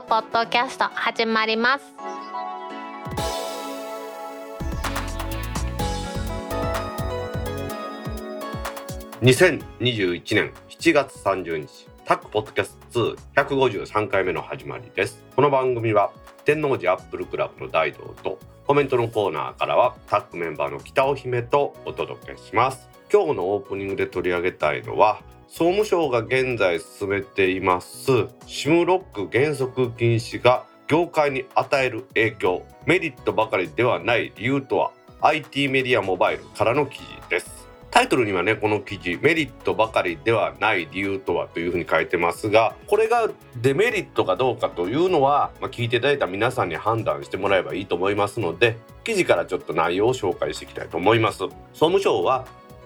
[0.00, 1.84] クポッドキャスト始まります。
[9.22, 15.22] 2021年7月30日タックポッドキャスト253回目の始まりです。
[15.36, 16.10] この番組は
[16.44, 22.88] 天王寺アップルクラブの大道とコメントのコーナーからはタックメンバーの北尾姫とお届けします。
[23.12, 25.22] 今日のオープニングで取り上げたいのは
[25.56, 34.90] 総務省が現在進めていますシムロック原則禁止が業界に与える影響メリットばかりではない理由とは
[35.20, 37.68] IT メディアモバイルからの記事です。
[37.92, 43.30] タイトルにはねこの記事メリットばかりではない理由とはというふうに書いてますがこれが
[43.62, 51.38] デメリットかどうかというのは、まあ、聞いていただいた皆さんに判断してもらえばいいと思いますので記事からちょっと内容を紹介していきたいと思います。
[51.38, 52.44] 総務省は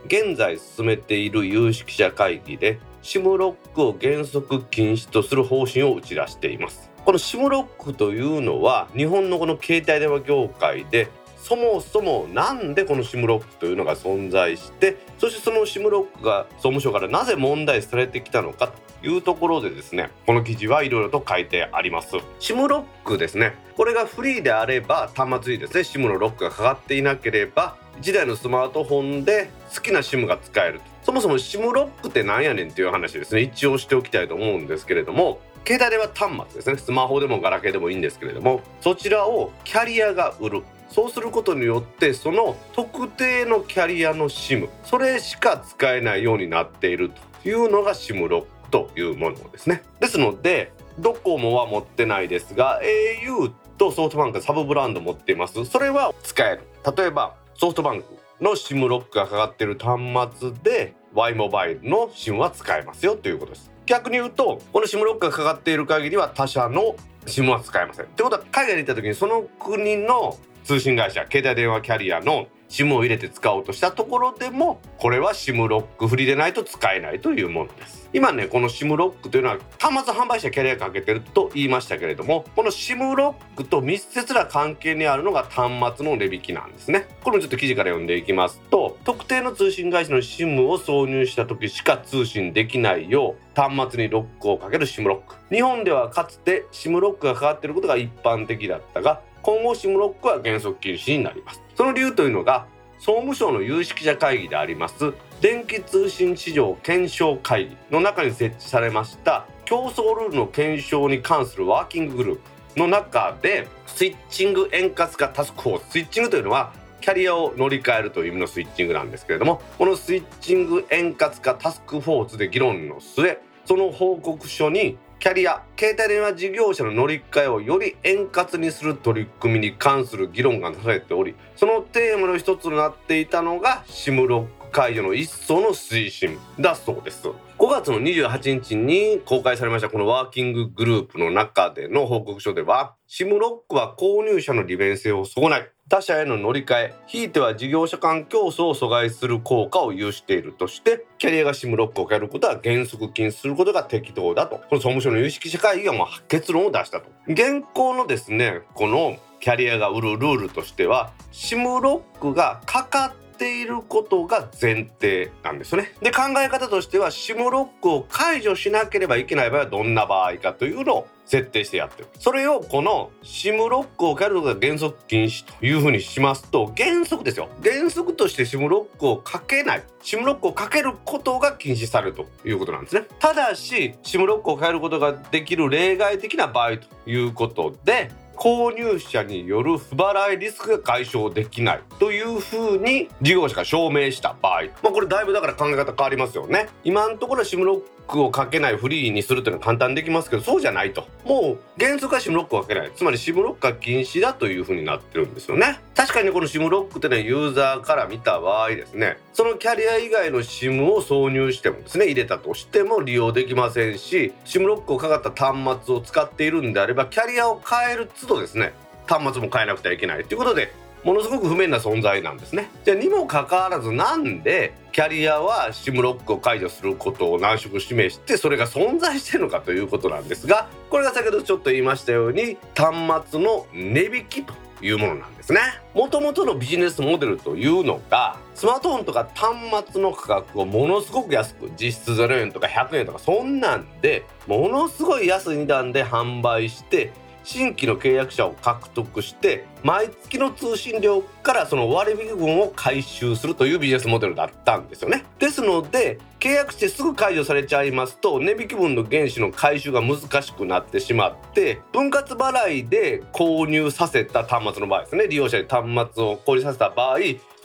[0.08, 6.90] 現在進めている有識者会議でシムロックを原則禁止とする方針を打ち出しています。
[7.04, 22.16] このシムロックというのは日本のこの携帯電話業界でそもそもなんでこのシムロックというのが存在してそしてそのシムロックが総務省からなぜ問題されてきたのかというところでですねこの記事はいろいろと書いてあります。
[22.38, 23.54] シムロックですね。
[23.76, 33.40] これがフリーであれば端末にですねシムのロックがかかっていなければ1台のスマートフォンで好きな SIM が使えるそもそも SIM ロックってなんやねんっていう話ですね。
[33.40, 35.40] 一応しておきたいと思うんですけれども。
[35.66, 36.76] 携帯電話端末ですね。
[36.76, 38.60] スマホでもガラケーでもいいんですけれども。
[38.82, 40.62] そちらをキャリアが売る。
[40.90, 47.10] そうすることによってその特定のキャリアの SIM それしか使えないようになっている
[47.42, 49.82] というのが SIM ロックというものですね。
[50.00, 55.64] ですのでドコモは持ってないですが au とソフトバンクサブブランド持っています。
[55.64, 56.62] それは使える。
[56.96, 58.04] 例えばソフトバンク
[58.40, 60.00] の SIM ロックがかかっている端
[60.38, 63.72] 末で Y モバイルの SIM は使えますよということです。
[63.84, 66.94] 逆に言うとこの SIM ロックがかかっている限りは他社の
[67.26, 68.06] SIM は使えません。
[68.06, 78.06] ってことは海外に行った時にその国の通信会社携帯電話キャリアの SIM を入れて使おうとしたところでもこれは SIM ロックフリでないと使えないというものです。
[78.12, 87.06] 今ねこの SIM ロックというのは端末販売者キャリアかけてると言いましたけれどもこの SIM ロックと密接な関係にあるのが端末の値引きなんですね。
[87.24, 95.36] これもちょっと記事から読んでいきますと特定の通信会社の SIM を挿入した時しか通信できないよう端末にロックをかける SIM ロック。
[95.48, 101.62] 日本ではかつて SIM ロックがかかっていることが一般的だったが今後 SIM ロックは原則禁止になります。
[101.74, 102.66] その理由というのが
[102.98, 112.40] 総務省の有識者会議であります電気通信市場検証会議の中に設置されました競争ルールの検証に関するワーキンググルー
[112.74, 137.26] プの中でスイッチング円滑化タスクフォーススイッチングというのはキャリアを乗り換えるという意味のスイッチングなんですけれどもこのスイッチング円滑化タスクフォースで議論の末その報告書にキャリア携帯電話事業者の乗り換えをより円滑にする取り組みに関する議論がなされておりそのテーマの一つとなっていたのが SIM ロック解除の一層の推進だそうです。
[137.26, 137.34] 5
[137.68, 145.70] 月の28日に公開されましたこのワーキンググループの中での報告書では SIM ロックは購入者の利便性を損ない。
[145.88, 154.56] 他社への乗り換えひいては事業者間競争を阻害する効果を有しているとしてキャリアが SIM ロックを受けることは原則禁止することが適当だと。
[154.56, 157.08] この総務省の有識者会議がもう結論を出したと。
[157.26, 165.94] 現行のですねこのキャリアが売るルールとしては SIM ロックがかかっていることが前提なんですね。
[166.02, 172.08] で考え方としては SIM ロックを解除しなければいけない場合はどんな場合かというのを設定してやってる。
[172.18, 177.48] それをこの SIM ロックを変えることが原則禁止というふうにしますと原則ですよ。
[177.62, 179.82] 原則として SIM ロックをかけない。
[180.02, 183.06] SIM ロックをかけることが禁止されるということなんですね。
[183.18, 196.68] ただし SIM ロックを変えることができる例外的な場合ということで購入者による不払いリスクが解消できないというふうに事業者が証明した場合、まあ、これだいぶだから考え方変わりますよね。
[196.84, 201.06] 今のところシムロックをかけないフリーにするというのは簡単できますけどそうじゃないと。
[201.24, 202.90] もう原則は SIM ロックをかけない。
[202.96, 205.80] つまり SIM ロックは禁止だというふうになってるんですよね。
[205.94, 209.18] 確かにこの SIM ロックってねユーザーから見た場合ですね。
[209.32, 218.72] そのキャリア以外の SIM を挿入してもですね入れたとしても利用できませんし SIM ロックをかかった端末を使っているんであればキャリアを変える都度ですね
[219.06, 220.72] 端末も変えなくてはいけないということで
[221.04, 222.70] ものすごく不便な存在なんですね。
[222.84, 235.60] じゃあにもかかわらずなんでキャリアは SIM ロックを解除することを難色示してそれが存在してるのかということなんですがこれが先ほどちょっと言いましたように端末の値引きというものなんですね
[235.94, 247.12] もともとのビジネスモデルというのがスマートフォンとか端末の価格をものすごく安く実質0円とか100円とかそんなんでものすごい安い値段で販売して
[247.48, 255.24] 新規の契約者を獲得して毎月の通信料からその割引分を回収するというビジネスモデルだったんですよね。
[255.38, 265.26] ですので契約してすぐ解除されちゃいますと値引き分の原資の回収が難しくなってしまって分割払いで購入させた端末の場合ですね。
[265.26, 267.18] 利用者に端末を購入させた場合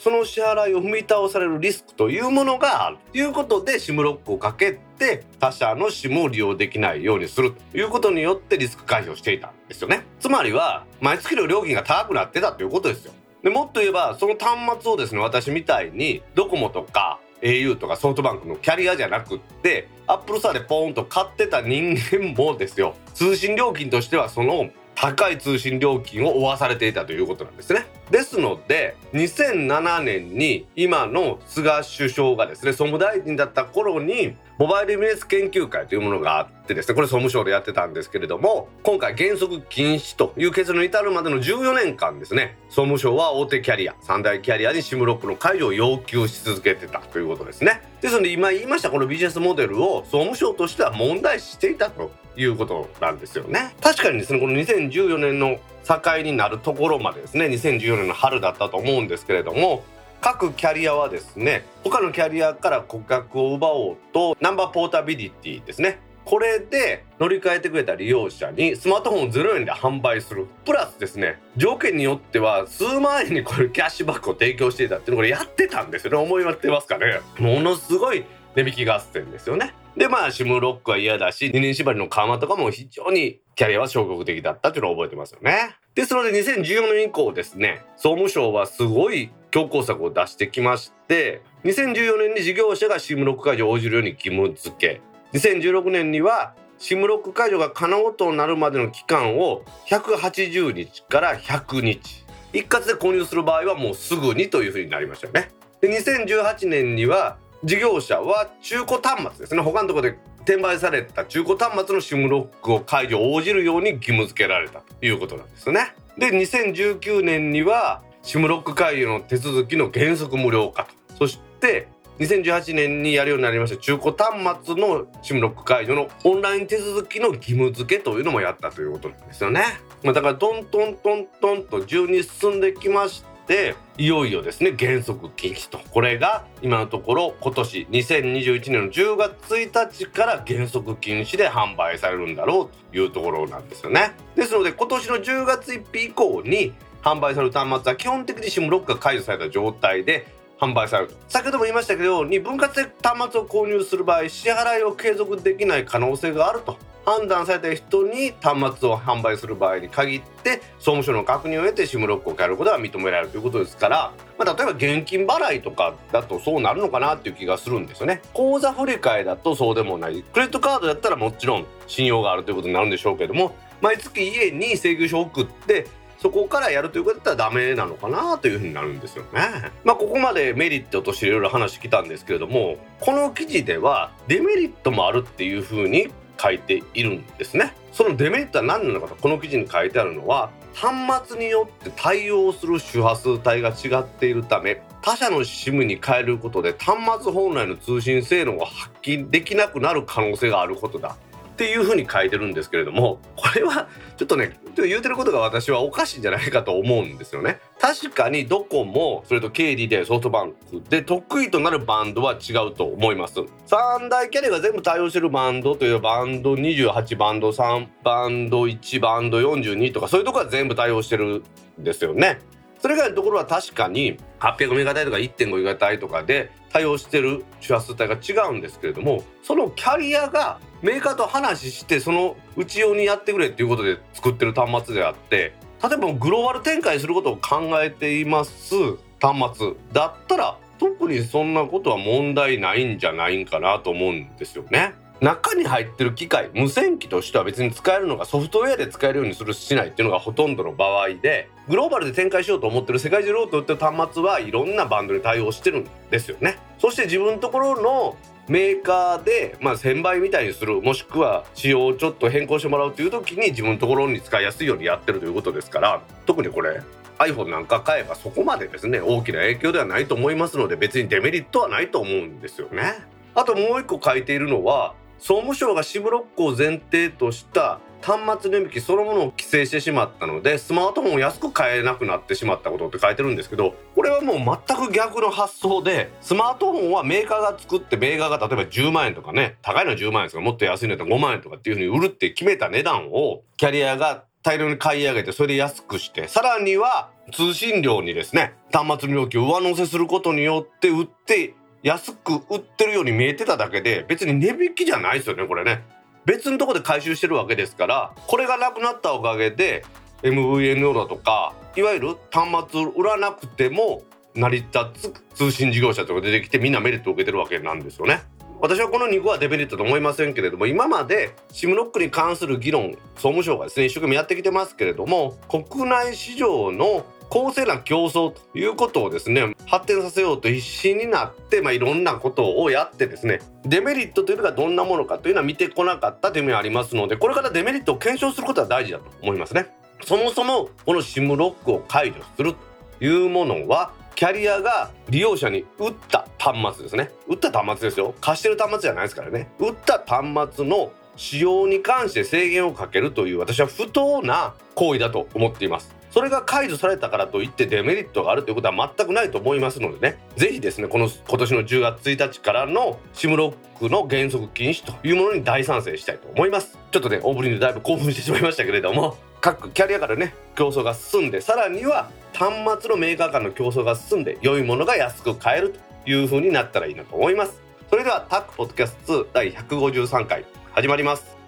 [0.04, 10.04] その支払いを踏み倒されるリスクというものがあるということで SIM ロックをかけて他社の SIM を利用できないようにするということによってリスク回避をしていたんですよね。
[10.20, 13.14] つまりは毎月の料金が高くなってたということですよ。
[13.44, 22.96] でもっと言えばその端末をですね私みたいにドコモとか au とかソフトバンクのキャリアじゃなくってアップルストアでポーンと買ってた人間もですよ。
[23.14, 27.86] 通信料金としてはその高い通信料金を負わされていたということなんですね。
[28.12, 47.82] ですので2007年に今の菅首相がですね総務大臣だった頃にモバイルビジネス研究会というものがあってですねこれ総務省でやってたんですけれども今回原則禁止という結論に至るまでの14年間ですね総務省は大手キャリア三大キャリアに SIM ロックの解除を要求し続けてたということですね。
[48.02, 53.76] ですので今言いましたこのビジネスモデルを総務省としては問題視していたということなんですよね。
[53.82, 59.84] 確かにですねこの2014年の境になるところまでですね2014年の春だったと思うんですけれども
[60.22, 70.48] 各キャリアはですね他のキャリアから顧客を奪おうとナンバーポータビリティですねこれで乗り換えてくれた利用者にスマートフォンを0円で販売する。
[70.66, 76.18] プラスですね条件によっては数万円にこれキャッシュバックを提供していたっていうのこれやってたんですよね。
[76.18, 77.20] 思いってますかね。
[77.40, 78.26] ものすごい
[78.56, 79.74] 値引き合戦ですよね。
[79.98, 85.76] でまあ SIM ロックは嫌だし2年縛りの緩和とかも非常にキャリアは消極的だったっていうのを覚えてますよね。
[85.94, 95.02] ですので2014年以降ですね総務省はすごい強硬策を出してきまして2014年に事業者が SIM ロック解除を応じるように義務付け。
[95.34, 102.24] 2016年には SIM ロック解除が可能となるまでの期間を180日から100日。
[102.54, 105.50] 一括で購入する場合はもうすぐにというふうになりましたよね。
[105.82, 109.62] で2018年には事業者は中古端末ですね。
[109.62, 115.96] 他のところで転売された中古端末の SIM ロックを解除応じるように義務付けられたということなんですね。
[116.18, 121.16] で2019年には SIM ロック解除の手続きの原則無料化と。
[121.18, 121.88] そして
[122.20, 124.34] 2018年にやるようになりました中古端
[124.66, 129.64] 末の SIM ロック解除のオンライン手続きの義務付けというのもやったということなんですよね。
[130.04, 150.26] まあ、だからトントントントンと順に進んできましていよいよですね原則禁止とこれが今のところ今年2021年の10月1日から原則禁止で販売されるんだろうというところなんですよねですので今年の10月1日以降に販売される端末は基本的に SIM ロックが解除された状態で
[150.64, 151.10] 販売される。
[151.10, 156.78] と先ほども言いましたけどに分割で端末を購入する場合支払いを継続できない可能性があると。
[157.06, 168.22] 判断された人に端末を販売する場合に限って総務省の確認を得て SIM ロックを変えることが認められるということですから、まあ、例えば現金払いとかだとそうなるのかなっていう気がするんですよね。
[168.34, 170.24] 口座振替だとそうでもない。
[170.24, 175.88] クレジットカードだったらもちろん信用があるということになるんでしょうけども毎月家に請求書を送って
[176.24, 179.74] そこからやるということだったらダメなのかなというふうになるんですよね。
[179.84, 186.08] まあここまでメリットとしていろいろ話きたんですけれどもこの記事ではデメリットもあるっていうふうに
[186.42, 201.18] 書いているんですねそのデメリットは何なのかとこの記事に書いてあるのは端末によって対応する周波数帯が違っているため他社の SIM に変えることで端末本来の通信性能が発揮できなくなる可能性があることだ
[201.54, 207.60] っていうふうに書いてるんですけれどもこれはちょっとね言うてることが私はおかしいんじゃないかと思うんですよね。
[207.80, 213.36] 確かにどこもそれと KD でソフトバンクで得意となるバンドは違うと思います。
[213.68, 221.44] 三大キャリアが全部対応してるバンドというバンド28バンド3バンド1バンド42とかそういうとこは全部対応してる
[221.80, 222.40] んですよね。
[222.84, 238.76] それ以外のところは確かに800メガ帯とか1.5ギガ帯とかで対応してる周波数帯が違うんですけれどもそのキャリアがメーカーと話してそのうち用にやってくれっていうことで作ってる端末であって例えばグローバル展開することを考えています
[239.22, 244.94] 端末だったら特にそんなことは問題ないんじゃないかなと思うんですよね。
[245.22, 258.18] 中に入ってる機械無線機としては別に使えるのがソフトウェアで使えるようにするしないっていうのがほとんどの場合でグローバルで展開しようと思ってる世界中ロートってる端末はいろんなバンドに対応してるんですよねそして自分のところの
[258.50, 266.82] メーカーで、まあ、1000倍みたいにするもしくは仕様をちょっと変更してもらうという時に自分のところに使いやすいようにやってるということですから特にこれ
[267.20, 273.06] iPhone なんか買えばそこまでですね大きな影響ではないと思いますので別にデメリットはないと思うんですよね。
[273.36, 274.94] あともう一個書いているのは
[275.24, 284.38] 総務省が SIM ロックを前提とした端末値引きそのものを規制してしまったのでスマートフォンを安く買えなくなってしまったことって書いてるんですけどこれはもう
[284.68, 305.84] 全く逆の発想でスマートフォンはメーカーが作ってメーカーが例えば10万円とかね高いのは10万円ですがもっと安いのだと5万円とかっていうふうに売るって決めた値段をキャリアが大量に買い上げてそれで安くしてさらには通信料にですね端末料金を上乗せすることによって売って安く売ってるように見えてただけで別に値引きじゃないですよねこれね
[306.26, 309.84] 別のとこで回収してるわけですからこれがなくなったおかげで
[310.22, 318.22] MVNO だとかいわゆる端末売らなくても成り立つ通信事業者とか出てきてみんなメリットを受けてるわけなんですよね。
[318.62, 339.66] 私はこの2個はデメリットと思いませんけれども今まで SIM ロックに関する議論総務省がですね一生懸命やってきてますけれども国内市場の公正な競争ということをですね発展させようと必死になって、まあ、いろんなことをやってですねデメリットというのがどんなものかというのは見てこなかったという面ありますのでこれからデメリットを検証することは大事だと思いますね。
[340.04, 342.54] そもそもこの SIM ロックを解除する
[343.00, 347.10] というものはキャリアが利用者に売った端末ですね。
[347.28, 348.14] 売った端末ですよ。
[348.22, 349.50] 貸してる端末じゃないですからね。
[349.58, 356.03] 売った端末の使用に関して制限をかけるという私は不当な行為だと思っています。
[356.14, 360.20] それが解除されたからといってデメリットがあるということは全くないと思いますのでね。
[360.38, 366.78] ぜひですねこの今年の10月1日からの SIM ロックの原則禁止というものに大賛成したいと思います。
[366.92, 375.74] ちょっとねオープニングだいぶ興奮してしまいましたけれども 各キャリアからね競争が進んでさらには端末のメーカー間の競争が進んで良いものが安く買える
[376.06, 377.60] という風になったらいいなと思います。
[377.90, 381.43] それではタックポッドキャスト2第153回始まります。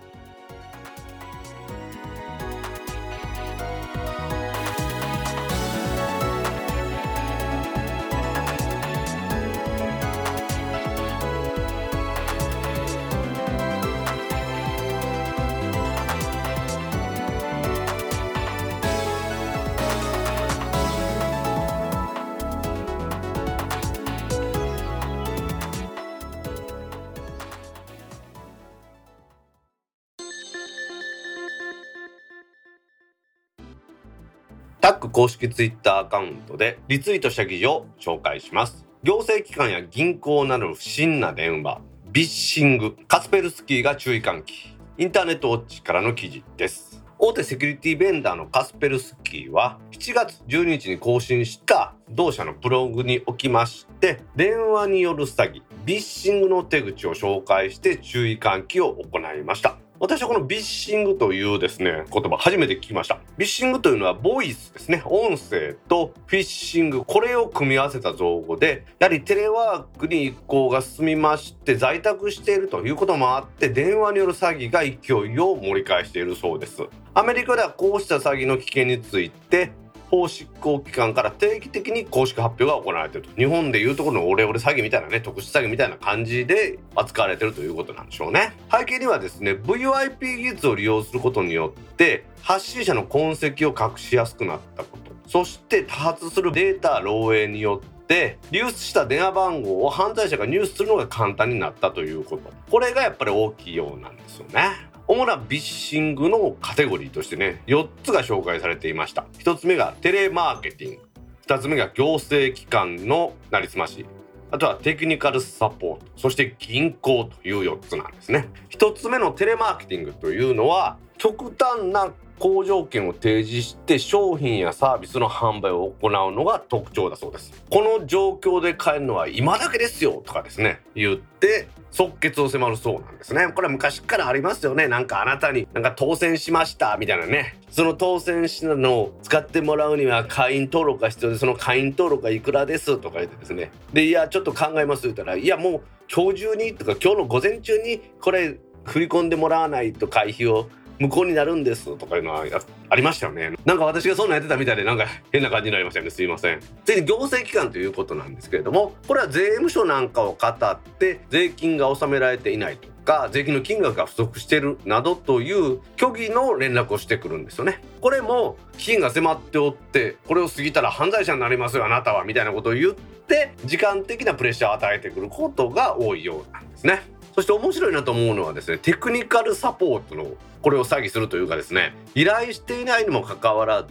[35.16, 38.86] 公式ツイッターアカウントでリツイートした記事を紹介します。
[39.02, 41.80] 行政機関や銀行などの不審な電話
[42.12, 44.76] ビッシングカスペルスキーが注意喚起。
[44.98, 47.02] インターネットウォッチからの記事です。
[47.18, 59.78] 大手セキュリティベンダーのカスペルスキーは7月12日に更新した同社のブログにおきまして電話による詐欺ビッシングの手口を紹介して注意喚起を行いました。
[60.00, 63.20] 私はこのビッシングというですね言葉初めて聞きました。
[63.38, 65.02] ビッシングというのはボイスですね。
[65.06, 74.90] 音声とフィッシングこれを組み合わせた造語でやはりテレワークに移行が進みまして在宅しているということもあって電話による詐欺が勢
[75.34, 76.84] いを盛り返しているそうです。
[77.14, 79.72] アメリカではこうした詐欺の危険について
[80.10, 83.36] 法執行機関から定期的に公式発表が行われていると。
[83.36, 88.54] 日本でいうところのオレオレ詐欺みたいなね特殊詐欺みたいな感じで扱われているということなんでしょうね。
[88.72, 95.06] 背景にはですね VIP 技術を利用することによって発信者の痕跡を隠しやすくなったこと。
[95.28, 102.52] そして多発するデータ漏洩によって流出した電話番号を犯罪者が入手するのが簡単になったということ。
[102.70, 104.70] これがやっぱり大きいようなんですよね。
[105.08, 109.26] 主なビッシングのカテゴリーとしてね4つが紹介されていました。
[109.40, 111.02] 1つ目がテレマーケティング。
[111.48, 114.06] 2つ目が行政機関のなりすまし。
[114.52, 116.06] あとはテクニカルサポート。
[116.18, 118.50] そして銀行という4つなんですね。
[118.72, 127.64] 1つ目のテレマーケティングというのは極端な好条件を提示して商品やサービスの販売を行うのが特徴だそうです。
[127.70, 133.48] この状況で買えるのは今だけですよとかですね言って即決を迫るそうなんですね。
[133.56, 134.88] これは昔からありますよね。
[134.88, 137.60] なんかあなたになんか当選しましたみたいなね。
[137.70, 143.72] その当選したのを使ってもらうには会員登録が必要でその会員登録がいくらですとか言ってですね。
[143.94, 145.82] でいやちょっと考えます言ったらいやもう
[146.14, 152.44] 今日中にとか今日の午前中にこれ振り込んでもらわないと会費を無効になるんですとかいうのは
[152.90, 153.52] ありましたよね。
[153.66, 156.10] なんか私がそんなやってたみたいでなんか変な感じになりましたね。
[156.10, 156.60] すいません。
[156.86, 167.82] 次に行政機関ということなんですけれどもこれは税務署なんかを語って税金が納められていないとか税金の金額が不足しているなどという虚偽の連絡をしてくるんですよね。
[168.02, 177.02] これも期限が迫っておってこれを過ぎたら犯罪者になりますよあなたはみたいなことを言って時間的なプレッシャーを与えてくることが多いようなんですね。
[177.36, 180.26] そして面白いなと思うのはですねテクニカルサポートの
[180.62, 183.90] これを詐欺するというかですね依頼していないにもかかわらず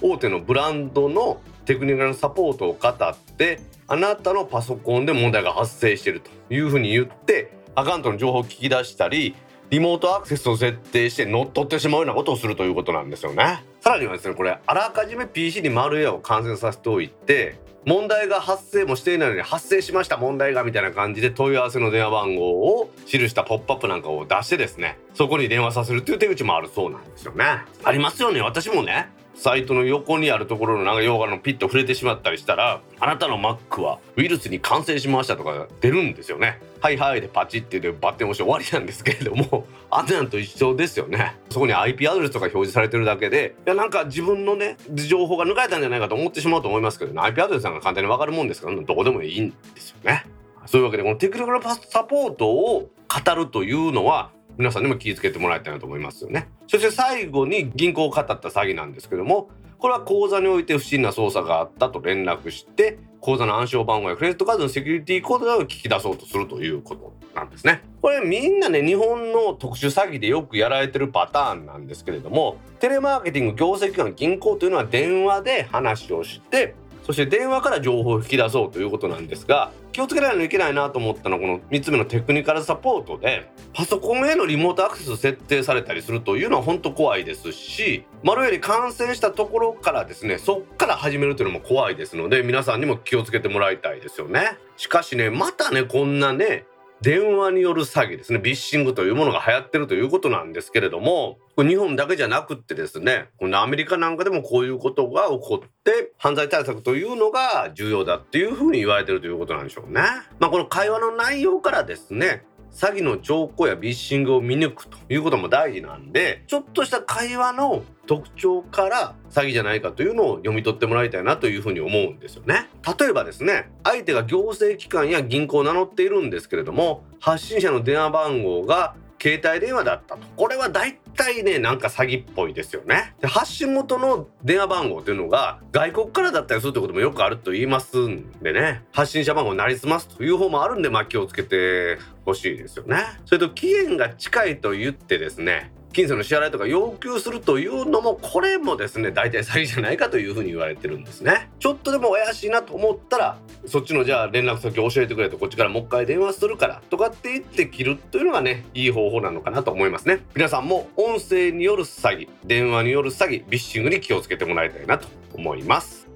[0.00, 9.36] 大手のブランドのテクニカルサポートを語ってあなたのパソコンで問題が発生しているというふうに言ってアカウントの情報を聞き出したり
[9.68, 13.62] リモートアクセスを設定して乗っ取ってしまうようなことをするということなんですよね。
[13.80, 27.44] さらにはですねこれあらかじめ PC にマルウェアを感染させておいて問題が発生もしていないのに発生しました問題がみたいな感じで問い合わせの電話番号を記したポップアップなんかを出してですねそこに電話させるっていう手口もあるそうなんですよね。
[27.84, 29.08] ありますよね私もね。
[29.40, 36.60] サイトの横にあるところのなんか溶岩のピッと触れてしまったりしたらあなたの Mac はウイルスに感染しましたとか出るんですよね。
[36.82, 41.36] はいはいでパチって言ってバッテン押して終わりなんですけれども あんなんと一緒ですよね。
[41.48, 50.26] そこに IP アドレスとか表示されてるだけでいやなんか自分のね情報が抜かれたんじゃないかと思ってしまうと思いますけど、ね、IP アドレスなんか簡単に分かるもんですからどこでもいいんですよね。
[50.66, 67.82] そういうわけでこのテクニカルサポートを語るというのは皆さんにも気をつけてもらいたいなと思いますよねそして最後に銀行を語った詐欺なんですけどもこれは口座において不審な操作があったと連絡して口座の暗証番号やクレジットカードのセキュリティコードを聞き出そうとするということなんですね。
[68.00, 94.58] これみんなね日本の特殊詐欺でよくやられてるパターンなんですけれどもテレマーケティング業績機関銀行というのは電話で話をしてそして電話から情報を引き出そうということなんですが気をつけないといけないなと思ったのはこの3つ目のテクニカルサポートでパソコンへのリモートアクセス設定されたりするというのは本当怖いですしまるより感染したところからですねそっから始めるというのも怖いですので皆さんにも気をつけてもらいたいですよね。
[94.76, 96.64] しかしねまたねこんなね
[97.02, 110.02] 電話による詐欺ですねビッシングというものが流行ってるということなんですけれどもこれ日本だけじゃなくってですねこのアメリカなんかでもこういうことが起こって犯罪対策というのが重要だっていうふうに言われてるということなんでしょうね。
[110.38, 122.68] まあ、この会話の内容からですね詐欺の兆候やビッシングを見抜くということも大事なんでちょっとした会話の特徴から詐欺じゃないかというのを読み取ってもらいたいなというふうに思うんですよね。
[122.98, 130.22] 例えばですね相手が行政機関や銀行を名乗っているんですけれども発信者の電話番号が携帯電話だったと。
[130.36, 133.14] これは大体ねなんか詐欺っぽいですよね。
[133.20, 143.04] で発信元の電話番号というのが外国からだったりするってこともよくあると言いますんでね発信者番号になりすますという方もあるんでまあ気をつけてほしいですよね。
[143.24, 151.50] それと期限が近いと言ってですね金銭の支払いとか要求するというのもこれもですね大体詐欺じゃないかというふうに言われてるんですね。
[151.58, 160.20] ちょっとでも怪しいなと思ったらそっちのじゃあ連絡先教えてくれとこっちからもう一回電話するからとかって言って切るというのがねいい方法なのかなと思いますね。
[160.34, 166.08] 皆さんも音声による詐欺電話による詐欺ビッシングに気をつけてもらいたいなと思います。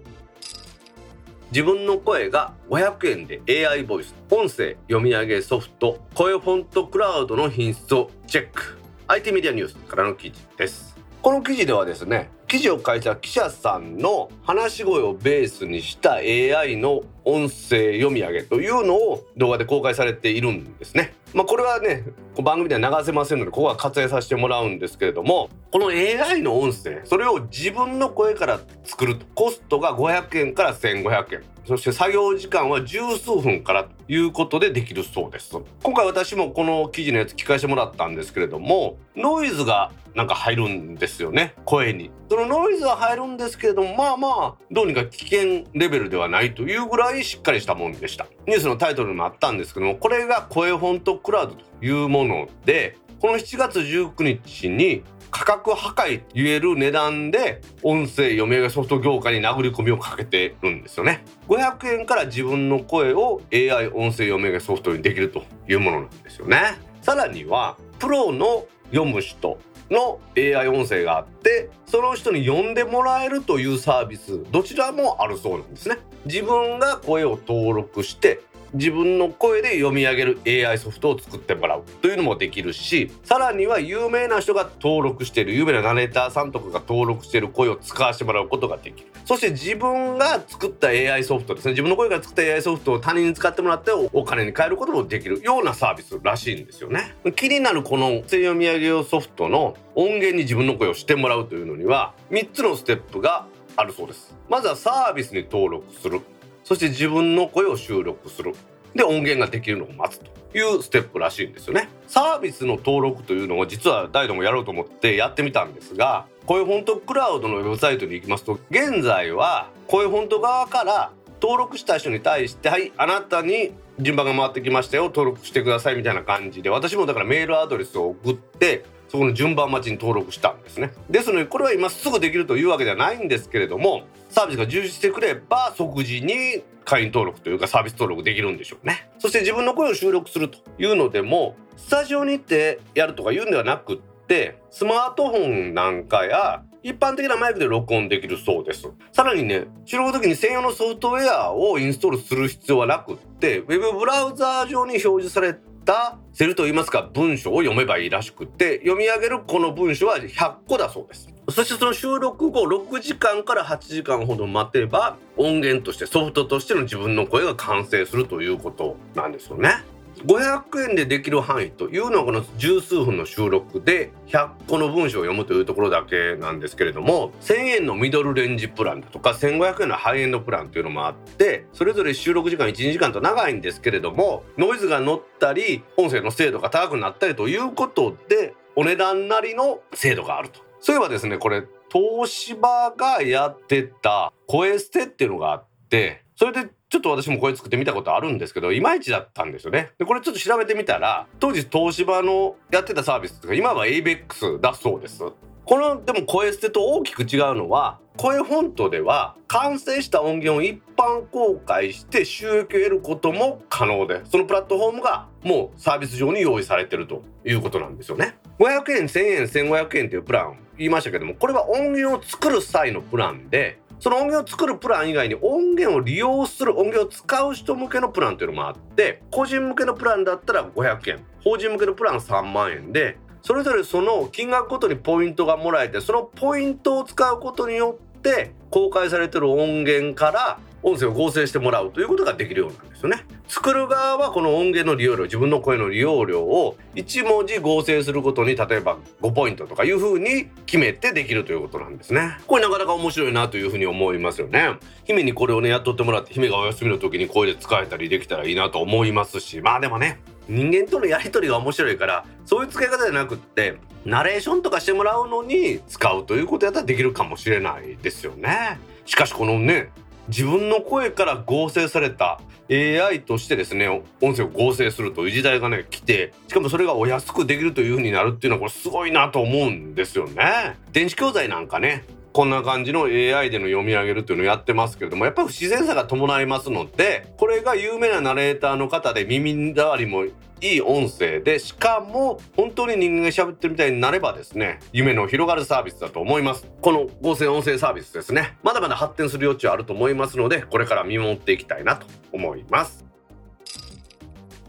[1.51, 8.84] 自分の声が500円で AI ボイス音声読み上げソフト声フォントクラウドの品質をチェック。
[9.07, 10.97] IT メディアニュースからの記事です。
[11.21, 21.15] この記事ではですね記事を書いた記者さんの話し声をベースにした AI の音声読み上げというのを動画で公開されているんですね。
[21.35, 22.05] まあ、これはね
[22.43, 29.27] 番組では流せませんのでここは割愛させてもらうんですけれどもこの AI の音声それを自分の声から作ると。
[29.35, 31.54] コストが500円から1500円。
[31.65, 35.57] そして作業時間は十数分からということでできるそうです。
[35.83, 41.55] 今回私もこの記事のやつ聞かせてもらったんですけれどもノイズがなんか入るんですよね。
[41.65, 42.11] 声に。
[42.29, 48.27] そのノイズは入るんですけれどもまあまあどうにか危険レベルではないというぐらいしっかりしたもんでした。
[48.47, 55.03] ニュースのタイトルにもあったんですけどもこれが声フォントクラウドというものでこの7月19日に
[55.35, 61.25] 価格破壊と言える値段で音声読み上げソフト業界に殴り込みをかけてるんですよね。
[61.49, 66.79] 500円から自分の声を AI 音声読み上げソフトにできるというものなんですよね。
[67.03, 69.59] さらにはプロの読む人
[69.91, 75.99] の AI 音声があってその人に呼んでもらえるというサービスどちらもあるそうなんですね。
[76.27, 78.41] 自分が声を登録して
[78.75, 89.09] 自分の声で読み上げる AI ソフトを作ってもらうというのもできるしさらには有名な人が登録している有名なナレーターさんとかが登録している声を使わせてもらうことができる。
[89.25, 91.71] そして自分が作った AI ソフトですね。
[91.73, 97.15] 自分の声から作った AI ソフトを他人に使ってもらってお金に換えることもできるようなサービスらしいんですよね。
[97.37, 104.35] 気になるこの声読み上げ用ソフトの音源に自分の声をしてもらうというのには3つのステップがあるそうです。
[104.49, 106.21] まずはサービスに登録する。
[106.65, 108.55] そして自分の声を収録する。
[108.95, 111.89] で音源ができるのを待つというステップらしいんですよね。
[112.07, 121.11] サービスの登録というのを実は誰でもやろうと思ってやってみたんですが声フォントクラウドのウェブサイトに行きますと現在は声フォント側から
[121.43, 130.93] 登録した人に対してはいあなたに順番が回ってきましたよ登録してくださいみたいな感じで私もだからメールアドレスを送ってそこの順番待ちに登録したんですね。
[131.11, 139.09] ですのでこれは今すぐできるというわけではないんですけれどもサービスが充実してくれば即時に会員登録というかサービス登録できるんでしょうね。
[139.19, 148.91] そして自分の声を収録するというのでもスタジオに行ってやるとか言うんではなくってスマートフォンなんかや一般的なマイクで録音できるそうです。
[149.13, 161.29] さらにね収録時に専用のソフトウェアをインストールする必要はなくってウェブブラウザー上に表示されたセルといいますか文章を読めばいいらしくて読み上げるこの文章は100個だそうです。
[161.51, 169.85] そしてその収録後6時間から8時間ほど待てば音源としてソフトとしての自分の声が完成するということなんですよね。
[170.27, 190.61] 500円でできる範囲というのはこの十数分の収録で100個の文章を読むというところだけなんですけれども1000円のミドルレンジプランだとか1500円のハイエンドプランというのもあってそれぞれ収録時間12時間と長いんですけれどもノイズが乗ったり音声の精度が高くなったりということでお値段なりの精度があると。
[190.81, 199.91] そういえばですねこれ東芝がやってた声捨てっていうのがあってそれでちょっと私も声作ってみたことあるんですけどいまいちだったんですよね。
[199.99, 205.25] でこれちょっと調べてみたら当時東芝のやってたサービスとか今は ABEX だそうです。
[205.65, 218.37] このでも声捨てと大きく違うのは声フォントでは完成した音源を一般公開して収益を得ることも可能でそのプラットフォームがもうサービス上に用意されてるということなんですよね。
[218.61, 243.25] 500円1000円1500円というプラン言いましたけどもこれは音源を作る際のプランでその音源を作るプラン以外に音源を利用する音源を使う人向けのプランというのもあって個人向けのプランだったら500円法人向けのプラン3万円でそれぞれその金額ごとにポイントがもらえてそのポイントを使うことによって公開されてる音源から音声を合成してもらうということができるようなんですよね。
[243.49, 252.37] 作る側はこの音源の利用料自分の声の利用料を1文字合成することに例えば5ポイントとかいう風に決めてできるということなんですね。
[252.47, 254.79] これなかなか面白いなというふうに思いますよね。
[255.05, 268.79] 姫にこれをねやっとってもらって姫がお休みの時に声で使えたりできたらいいなと思いますしまあでもね人間とのやり取りが面白いからそういう使い方じゃなくってナレーションとかしてもらうのに使うということやったらできるかもしれないですよね。
[269.07, 269.91] しかしこのね
[270.29, 273.89] 自分の声から合成された AI としてですね
[274.21, 280.77] 音声を合成するという時代がね来てしかもそれがお安くできるという風になるっていうのはこれすごいなと思うんですよね。
[280.93, 290.25] 電子教材なんかねこんな感じの AI での読み上げるっていうのをやってますけれどもやっぱり不自然さが伴いますのでこれが有名なナレーターの方で耳障りも
[290.61, 296.67] いい音声でしかも本当に人間が喋ってるみたいになればですね夢の広がるサービスだと思います。
[296.81, 298.57] この合成音声サービスですね。
[298.63, 303.05] まだまだ発展する余地はあると思いますのでこれから見守っていきたいなと思います。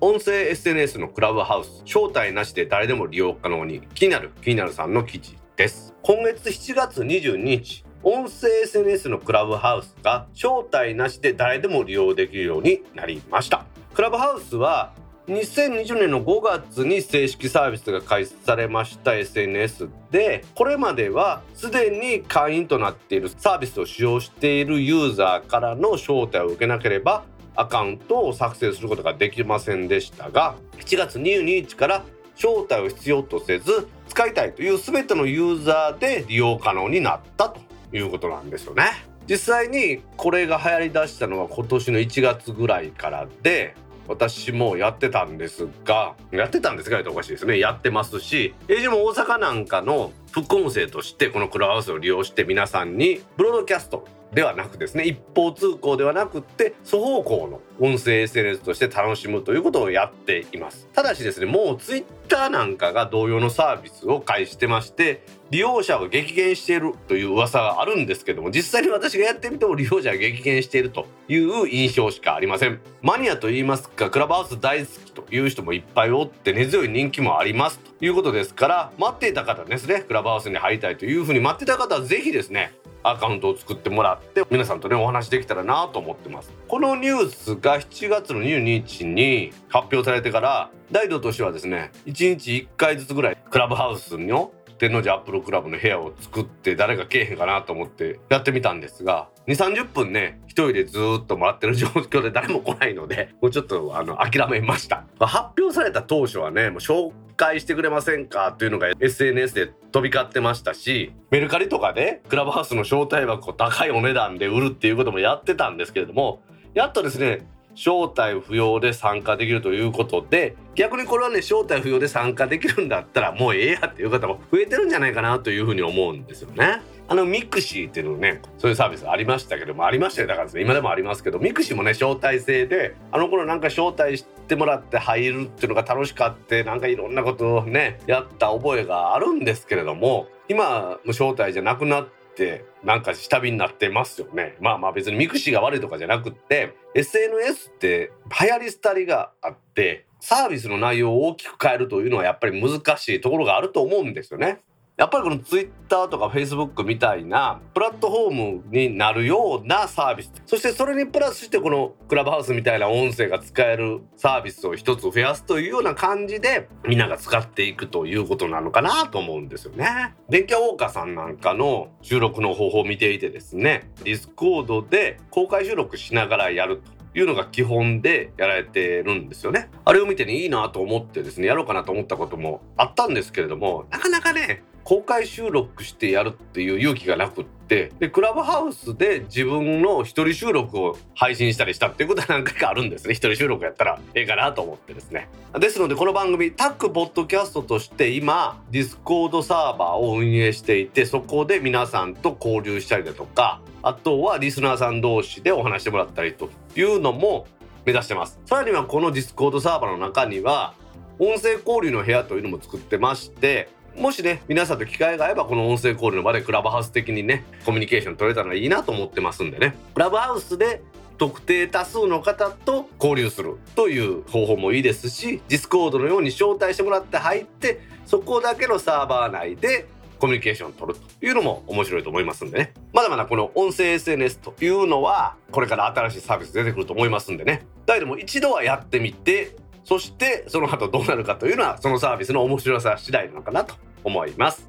[0.01, 5.93] 音声 SNS のクラブハウス招待なしで誰でも利用可能に気になる気になるさんの記事です。
[6.01, 13.65] 今月7月22日音声 SNS のクラブハウスが招待なしで誰でも利用できるようになりました。
[13.95, 14.93] クラブハウスは
[15.27, 27.23] 2020年の5月に正式サービスが開始されました SNS でこれまではすでに会員となっているサービスを使用しているユーザーからの招待を受けなければ
[27.55, 37.59] アカウントを作成することができませんでしたが7月22日から招待を必要とせず使いたいという全てのユーザーで利用可能になったと
[37.93, 38.83] いうことなんですよね。
[39.27, 43.75] 実際にこれが流行りだしたのは今年の1月ぐらいからで
[44.07, 47.59] 私もやってたんですがやってたんですがおかしいですね。
[47.59, 60.89] やってますし英字も大阪なんかの副音声としてこのクラブハウスを利用して皆さんにブロードキャストではなくですね一方通行ではなくって双方向の音声 SNS として楽しむということをやっています。
[60.93, 72.81] ただしですねもう Twitter なんかが同様のサービスを開始してまして利用者が激減しているという噂があるんですけども実際に私がやってみても利用者が激減しているという印象しかありません。
[73.01, 82.73] マニアと言いますかクラブハウス大好きという人もいっぱいおって根強い人気もありますということですから待っていた方ですねクラブハウスに入りたいというふうに待ってた方は是非ですね
[83.07, 86.51] アカウントを作ってもらって皆さんとねお話できたらなと思ってます。
[86.67, 105.05] このニュースが7月の22日に発表されてから大道としてはですね1日1回ずつぐらいクラブハウスの天王寺アップルクラブの部屋を作って誰か来えへんかなと思ってやってみたんですが2 3 0分ね一人でずっともらってる状況で誰も来ないのでもうちょっとあの諦めました。
[105.19, 116.41] 発表された当初はねもう紹介してくれませんかというのが SNS で飛び交ってましたしメルカリとかでクラブハウスの招待箱を高いお値段で売るっていうこともやってたんですけれども
[116.73, 126.81] やっとですね招待不要で参加できるということで逆にこれはね招待不要で参加できるんだったらもうええやっていう方も増えてるんじゃないかなというふうに思うんですよね。
[127.07, 154.61] あのミクシーっていうのねそういうサービスありましたけどもありましたよだからですね今でもありますけどミクシーもね招待制であの頃なんか招待してもらって入るっていうのが楽しかってなんかいろんなことをねやった覚えがあるんですけれども今も招待じゃなくなってなんか下火になってますよねまあまあ別にミクシーが悪いとかじゃなくって SNS って流行り廃りがあってサービスの内容を大きく変えるというのはやっぱり難しいところがあると思うんですよね。
[154.97, 170.15] やっぱりこのツイッターとかフェイスブックみたいなプラットフォームになるようなサービスそしてそれにプラスしてこのクラブハウスみたいな音声が使えるサービスを一つ増やすというような感じでみんなが使っていくということなのかなと思うんですよね。
[170.29, 176.95] 電気屋ウォーカーさんなんかの収録の方法を見ていてですねディスコードで公開収録しながらやると。
[177.17, 179.69] いうのが基本でやられてるんですよね。
[179.85, 193.15] あれを見てねいいなと思ってですねやろうかなと思ったこともあったんですけれどもなかなかね公開収録してやるっていう勇気がなくってでクラブハウスで自分の一人収録を配信したりしたっていうことは何回かあるんですね。
[193.15, 193.99] 一人収録やったら。
[194.13, 195.27] ええかなと思ってですね。
[195.59, 207.47] ですのでこの番組タックポッドキャストとして今ディスコードサーバーを運営していてそこで皆さんと交流したりだとかあとはリスナーさん同士でお話してもらったりというのも
[207.85, 208.39] 目指してます。
[208.45, 210.75] さらにはこのディスコードサーバーの中には
[211.17, 219.75] 音声交流の部屋というのも作ってましてもしね皆さんと機会が合えばこの音声交流の場でクラブハウス的にねコミュニケーション取れたらいいなと思ってますんでね。
[219.93, 220.81] クラブハウスで
[221.17, 229.87] 特定多数の方と交流するという方法もいいですしディスコードのように招待してもらって入ってそこだけのサーバー内で
[230.19, 232.73] コミュニケーションを取るというのも面白いと思いますんでね。
[232.93, 237.65] まだまだこの音声 SNS というのはこれから新しいサービス出てくると思いますんでね。
[237.85, 239.55] 誰でも一度はやってみて
[239.85, 244.67] そしてその後どうなるかというのはそのサービスの面白さ次第なのかなと思います。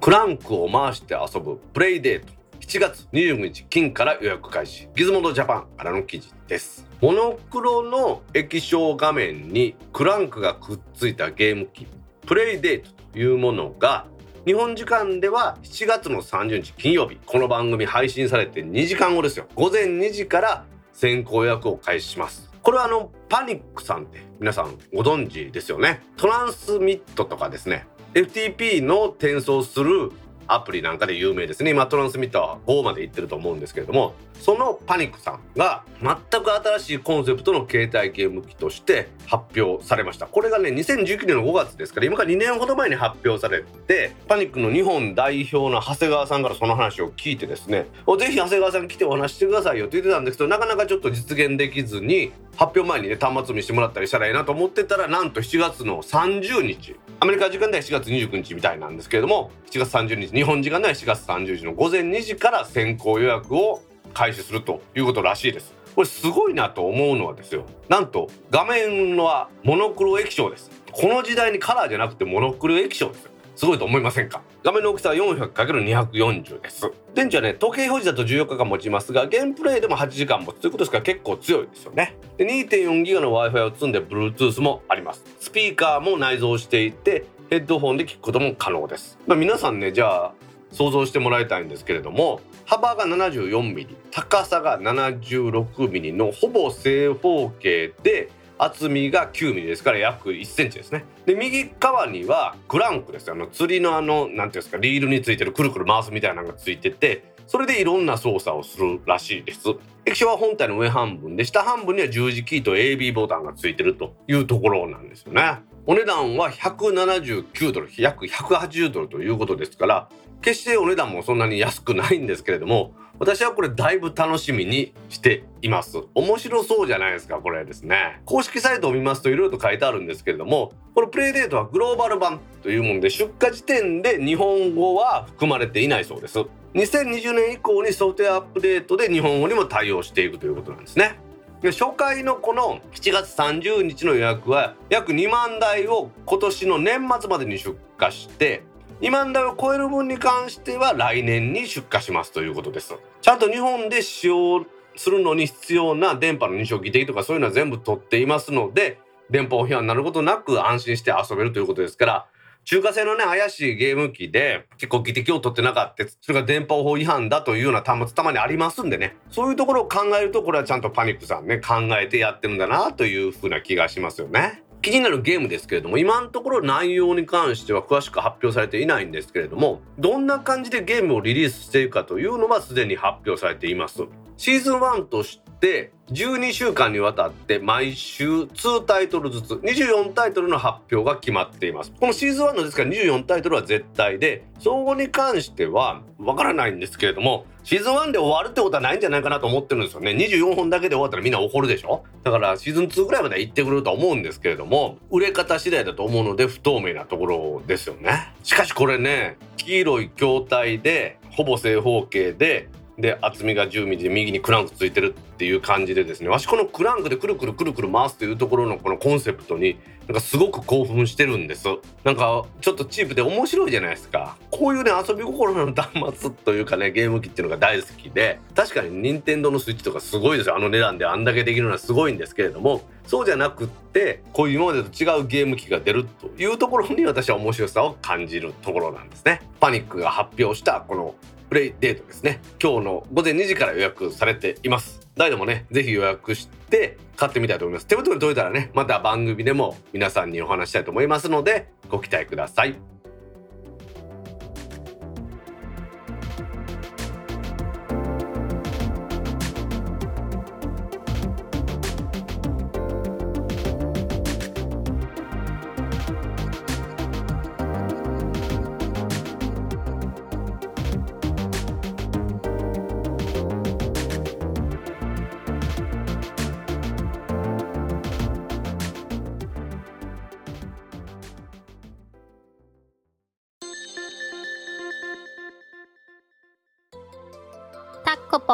[0.00, 2.36] クランクを回して遊ぶプレイデート。
[2.60, 4.88] 7月25日金から予約開始。
[4.94, 6.86] ギズモンドジャパンからの記事です。
[7.00, 11.86] モノクロの液晶画面にクランクがくっついたゲーム機。
[12.26, 14.06] プレイデートというものが
[14.44, 17.18] 日本時間では7月の30日金曜日。
[17.24, 19.46] この番組配信されて2時間後ですよ。
[19.54, 22.45] 午前2時から先行予約を開始します。
[22.66, 26.02] これはあのパニックさんって皆さんご存知ですよね。
[26.16, 27.86] トランスミットとかですね。
[28.12, 30.10] FTP の転送する
[30.48, 31.70] アプリなんかで有名ですね。
[31.70, 40.26] 今トランスミッターは5までいってると思うんですけれどもそのパニックさんが全く新しいコンセプトの携帯ゲーム機として発表されました。
[40.26, 47.86] これがね2019年の5月ですから今から2年ほど前に発表されてパニックの日本代表の長谷川さんからその話を聞いてですね
[48.18, 65.74] ぜひ長谷川さん来てお話してくださいよって言ってたんですけどなかなかちょっと実現できずに発表前にね端末見してもらったりしたらいいなと思ってたらなんと7月の30日アメリカ時間では7月29日みたいなんですけれども7月30日日本時間では7月30日の午前2時から先行予約を開始するということらしいです。
[65.94, 67.64] これすごいなと思うのはですよ。
[67.88, 70.70] なんと画面はモノクロ液晶です。
[70.92, 74.42] この時代にカラーじゃなくてモノクロ液晶ですすごいと思いませんか？
[74.62, 76.88] 画面の大きさは 400×240 です。
[77.14, 80.60] 電池はね時計表示だと14日間持ちますがゲームプレイでも8時間持つ。
[80.60, 82.16] ということですから結構強いですよね。
[82.36, 85.24] で 2.4GB の Wi-Fi を積んで Bluetooth もあります。
[85.40, 90.32] スピーカーも内蔵していてヘッドホンで聞くことも可能です、まあ、皆さんねじゃあ
[90.72, 101.04] 想像してもらいたいんですけれども幅が 74mm 高さが 76mm のほぼ正方形で厚みが 9mm ですから約1センチですね。
[101.24, 109.60] で右側にはクランクですあの釣りのあの何ていうんですかリールについてるくるくる回すみたいなのがついててそれでいろんな操作をするらしいです。
[110.04, 115.58] 液晶は本体の上半分で下半分には十字キーと AB ボタンがついてるというところなんですよね。
[115.88, 120.08] お値段は179ドル約180ドルということですから
[120.42, 126.02] 決してお値段もそんなに安くないんですけれども私はこれだいぶ楽しみにしています。
[126.14, 128.20] 面白そうじゃないですかこれですね。
[128.26, 136.38] 公式サイトを見ますといろいろと書いてあるんですけれどもこのプレイデートはグローバル版というもので出荷時点で日本語は含まれていないそうです。
[136.74, 141.18] 2020年以降にソフトウェアアップデートで日本語にも対応していくということなんですね。
[141.62, 148.62] 初回のこの7月30日の予約は約2万台を今年の年末までに出荷して
[149.00, 154.64] 2万台を超える分に関しては来年に出荷しますということですちゃんと日本で使用
[154.96, 158.98] するのに必要な電波の認証技的とかそういうのは全部取っていますので
[159.30, 162.26] 電波違反になることなく安心して遊べるということですから
[162.64, 174.64] 中華製のね怪しいゲーム機で結構技的を取ってなかったそれが電波法違反だというような端末たまにありますんでねそういうところを考えるとこれはちゃんとパニックさんね考えてやってるんだなというふうな気がしますよね。
[174.86, 184.04] 気になるゲームですけれども今のところ内容に関しては詳しく発表されていないんですけれどもどんな感じでゲームをリリースしているかというのはすでに発表されています。
[184.36, 191.92] シーズン1として12週間にわたって毎週2タイトルずつ24タイトルの発表が決まっています。
[191.98, 200.12] このシーズン1のですから24タイトルは絶対で総合に関してはわからないんですけれどもシーズン1で終わるってことはないんじゃないかなと思ってるんですよね。
[200.12, 202.04] 24本だけで終わったらみんな怒るでしょ？
[202.22, 208.32] だからシーズン2ぐらいまで行ってくれると思うんですけれども売れ方次第だと思うので不透明なところですよね。
[208.44, 221.66] しかしこれね黄色い筐体でほぼ正方形でで厚みが10ミリで右にクランクついてるっていう感じでですねわしこのクランクでくるくるくるくる回すというところのこのコンセプトになんかすごく興奮してるんです。
[222.04, 224.36] なんかちょっとチープで面白いじゃないですか。
[224.50, 225.88] こういうね遊び心の端
[226.20, 230.56] 末というかねゲーム機っていうのが大好きで確かに任天堂のスイッチとかすごいですよ。
[230.56, 239.42] あの値段であんだけできるのはすごいんですけれどもそうじゃなくってこういう今までと違うゲーム機が出るというところに私は面白さを感じるところなんですね。
[239.60, 241.14] パニックが発表したこの
[241.48, 242.40] プレイデートですね。
[242.62, 245.00] 今日の午前2時から予約されています。
[245.16, 247.86] 誰でもねぜひ予約して買ってみたいと思います。
[247.86, 252.95] 手元に届いたらねまた番組でも皆さんにお話したいと思いますのでご期待ください。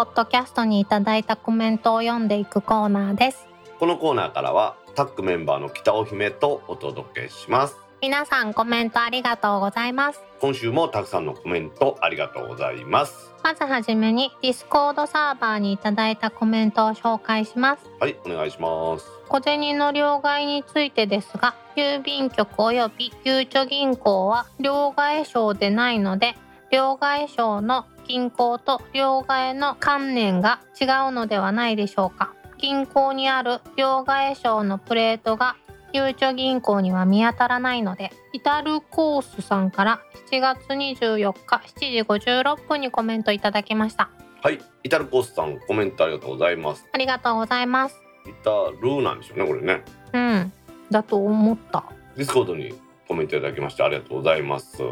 [0.03, 3.47] ポッドキャストにいただいたコメントを読んでいくコーナーです。
[3.79, 7.77] このコーナーからはタックメンバーの北尾姫とお届けします。
[8.01, 10.21] 皆さんコメントありがとうございます。
[10.41, 13.33] 今週もたくさんのコメントありがとうございます。
[13.45, 17.88] まずはじめにディスコードサーバーにいただいたコメントを紹介します。
[18.01, 19.07] はいお願いします。
[19.29, 26.35] 小銭の両替についてですが郵便局及びゆうちょ銀行は両替商でないので
[26.73, 32.35] 両替商の銀行と両替の観念が違うのではないでしょうか。
[32.59, 35.57] 銀行にある両替商のプレートが
[35.93, 44.11] ゆうちょ銀行には見当たらないのでイタルコースさんから7月24日7時56分にコメントいただきました。
[44.43, 46.88] はいイタルコースさんコメントありがとうございます。
[46.93, 48.01] ありがとうございます。
[48.27, 49.85] イタルなんでしょうねこれね。
[50.12, 50.53] うん
[50.91, 51.85] だと思った。
[52.17, 52.75] ディスコードに
[53.09, 54.83] コメントいただきましてありがとうございます。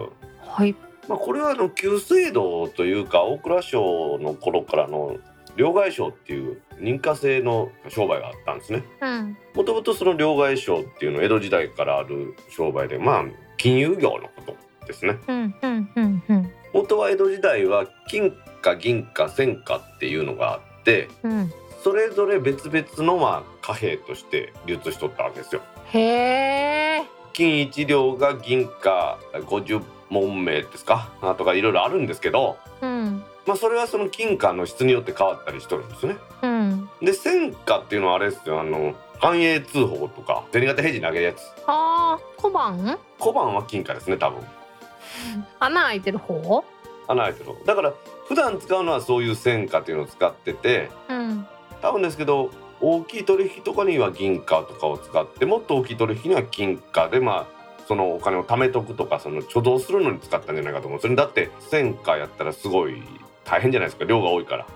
[0.42, 0.74] はい
[1.08, 5.16] まあ、これはあの旧制度というか大蔵省の頃からの
[5.56, 8.84] 両替商っていう認可制の商売があったんですね。
[9.00, 9.36] うん。
[9.54, 13.24] もともとその両替商っていうのは江戸時代からある商売でまあ
[13.56, 15.18] 金融業のことですね。
[16.72, 18.32] 元は江戸時代は金
[18.62, 21.52] 貨銀貨銭貨っていうのがあってうん。
[21.82, 25.62] それぞれ別々のまあ貨幣として流通しとったわけですよ。
[25.86, 31.10] へえ金1両が銀貨50文名ですか？
[31.22, 33.22] あとかいろいろあるんですけどうん。
[33.46, 36.16] まあそれはその金貨の質によって変わったりしとるんですね。
[36.42, 36.90] うん。
[37.00, 38.60] で戦貨っていうのはあれですよ。
[38.60, 41.40] あの繁栄通報とか銭形平次投げるやつ。
[41.66, 42.98] あー小判？
[43.18, 44.42] 小判は金貨ですね多分。
[45.58, 46.64] 穴開いてる方？
[47.08, 47.92] 穴開いてるだから
[48.28, 51.46] 普段使うのはそういう戦貨っていうのを使っててうん。
[51.82, 57.59] 多分ですけど大きい取引とかには銀貨とかを使ってもっと大きい取引には金貨でまあ
[57.90, 61.00] そのお金を貯めとくとかその貯蔵するのに使ったんじゃないかと思う。
[61.00, 63.02] それだって戦貨やったらすごい
[63.44, 64.04] 大変じゃないですか。
[64.04, 64.66] 量が多いから。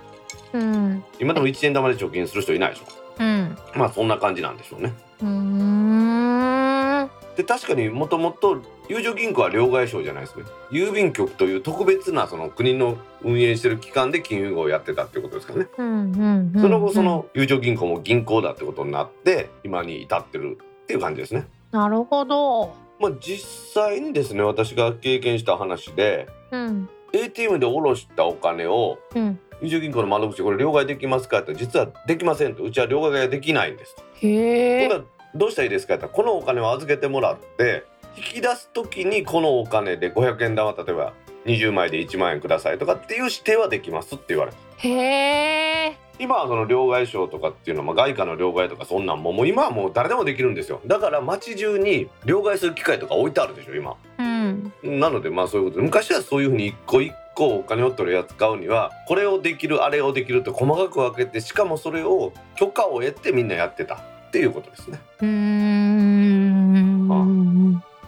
[0.54, 1.04] うん。
[1.20, 2.86] 今でも1円玉で貯金する人いないでしょ。
[3.20, 3.56] うん。
[3.76, 4.92] まあそんな感じなんでしょうね。
[5.22, 7.10] うーん。
[7.36, 10.44] で確かにもともと友情銀行は両替商じゃないですね。
[10.72, 16.60] 郵便局という特別なその国の運営してる機関で金融業をやってたっていうことですからね、うんうんうん。
[16.60, 21.46] その後その友情銀行も銀行だってことになって今に至ってるっていう感じですね。
[21.70, 26.88] なるほどまあ実際にですね私が経験した話でうん。
[27.12, 29.38] ATM で下ろしたお金をうん。
[29.62, 31.40] 友情銀行の窓口でこれ両替できますか？
[31.40, 32.64] って実はできませんと。
[32.64, 33.94] うちは両替ができないんです。
[33.96, 34.88] とへえ。
[35.34, 35.94] どうしたらいいですか？
[35.94, 37.84] って言ったらこのお金を預けてもらって
[38.16, 41.12] 引き出す時にこのお金で500円玉例えば
[41.46, 44.58] 20枚で1万円くださいとかっていう指定はできますって言われた。
[44.78, 50.80] へえ今はその両替商とかっていうのは、まあ、外貨の両替とかそんなんももう今はもう誰でもできるんですよ。
[50.86, 53.96] だから街中に両替する機械とか置いてあるでしょ今。
[54.18, 54.72] うん。
[54.82, 55.80] うんなのでまあそういうこと。
[55.80, 65.00] で昔はそういうふうに一個一個お金を取り扱うにはこれをできるあれをできるって細かく分けてしかもそれを許可を得てみんなやってたっていうことですね。
[65.20, 65.84] うーん。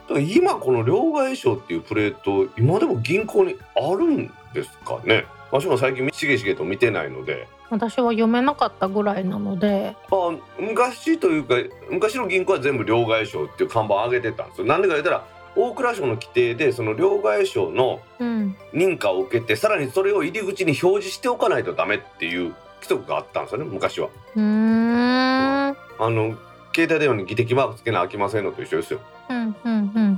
[0.09, 5.25] だから今この両替商っていうプレート今でも銀行にあるんですかね。
[5.51, 11.55] 私も最近しげしげと見てないので私は読めなかったぐらいなのであ昔というか
[11.91, 14.67] 昔の銀行は全部両替商っていう看板を上げてたんですよ。
[14.67, 15.25] なんでか言ったら
[15.57, 24.09] 大蔵省の規定でその両替商のうん認可を受けてさらにそれを入り口に表示しておかないとダメっていう規則があったんですよね昔は。
[24.37, 25.77] うーんあ
[26.11, 26.37] の
[26.75, 29.01] 携帯電話に技的マークつけなあきませんのと一緒ですよ。
[29.31, 30.16] うんうんうんうん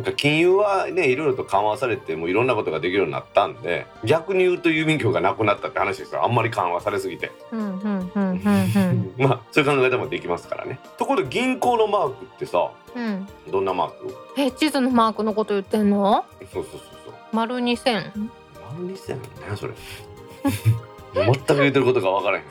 [0.00, 7.30] なんか金融はねいろいろと緩和されてもういろんなことができるようになったんで逆に言うと郵便局がなくなったって話ですよあんまり緩和されすぎて。
[7.52, 7.58] ま
[9.34, 10.80] あそういう考え方もできますからね。
[10.96, 14.14] ところで銀行のマークってさうんうんどんなマーク？
[14.38, 16.24] え地図のマークのこと言ってんの？
[16.52, 17.14] そうそうそうそう。
[17.32, 18.10] 丸二千
[18.78, 19.26] 何線ね
[19.56, 19.74] それ。
[21.14, 22.44] 全く言ってることがわからへん。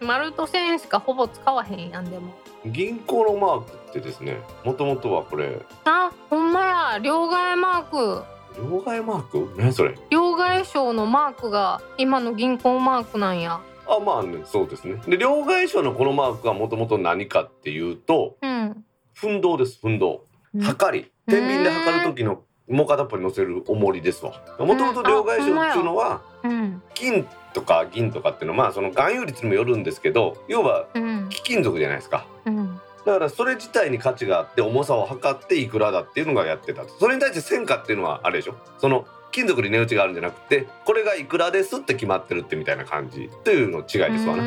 [0.00, 2.34] 丸と線しかほぼ使わへんやんでも。
[2.66, 5.60] 銀行のマークってですねもともとはこれ。
[5.84, 6.98] あほんまや。
[6.98, 8.24] 両替マーク。
[8.56, 9.54] 両替マーク？
[9.58, 9.98] 何それ？
[10.10, 13.60] 両替商のマークが今の銀行マークなんや。
[13.88, 15.00] あまあねそうですね。
[15.08, 18.84] で両替商のこのマークはもともと何かっていうとうん。
[19.14, 20.24] 奮動です奮動
[20.60, 21.10] はかり。
[21.26, 22.42] 天秤で測る時の
[22.72, 24.32] もう片っぽに乗せる重りですわ。
[24.58, 26.82] もともと両替商っていうのはうん。
[26.94, 31.28] 金とか銀とかっていうのはまあその含有率にもよるんですけど要はうん。
[31.28, 32.26] 貴金属じゃないですか。
[32.46, 32.80] うん。
[33.04, 36.88] だからそれ自体に価値があって重さを測っていくらだっていうのがやってたと。
[36.98, 38.54] それに対して戦果っていうのはあれでしょ？
[38.78, 44.42] その金属に値打ちがあるんじゃなくてこれがいくらですって決まってるってみたいな感じというの違いですわうね。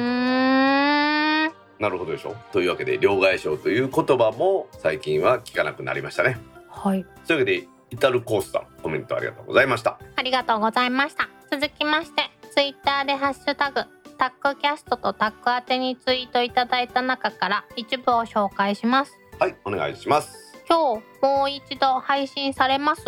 [1.80, 2.36] なるほどでしょ？
[2.53, 6.38] というわけで両替商という言葉も最近は聞かなくなりましたね。
[6.69, 7.05] はい。
[7.28, 9.97] というわけでイタルコースさんコメントありがとうございました。
[10.17, 11.29] ありがとうございました。
[11.49, 12.23] 続きまして
[12.53, 13.83] ツイッターでハッシュタグ
[14.17, 19.13] タックキャストとタック宛てにツイートいただいた中から一部を紹介します。
[19.39, 20.53] はいお願いします。
[20.67, 23.03] 今日もう一度配信されます？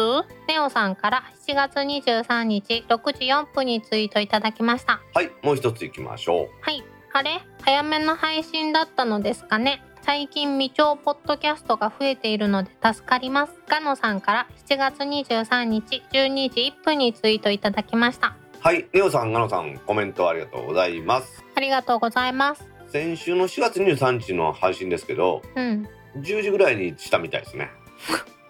[0.48, 5.02] ネオさんから7月23日6時4分にツイートいただきました。
[5.14, 6.82] はいもう一ついきましょはい。
[7.14, 7.42] あれ？
[7.64, 9.84] 早めの配信だったのですかね？
[10.08, 18.58] 最近未調ポッドキャストが増えているので助かりますガノさんから7月23日12時1分にツイートいただきましたう。
[18.62, 21.44] はいネオさんガノさんコメントありがとうございます。
[21.58, 25.90] ありがとうございます先週の4月23日の配信ですけどうん
[26.20, 27.70] 10時ぐらいにしたみたいですね。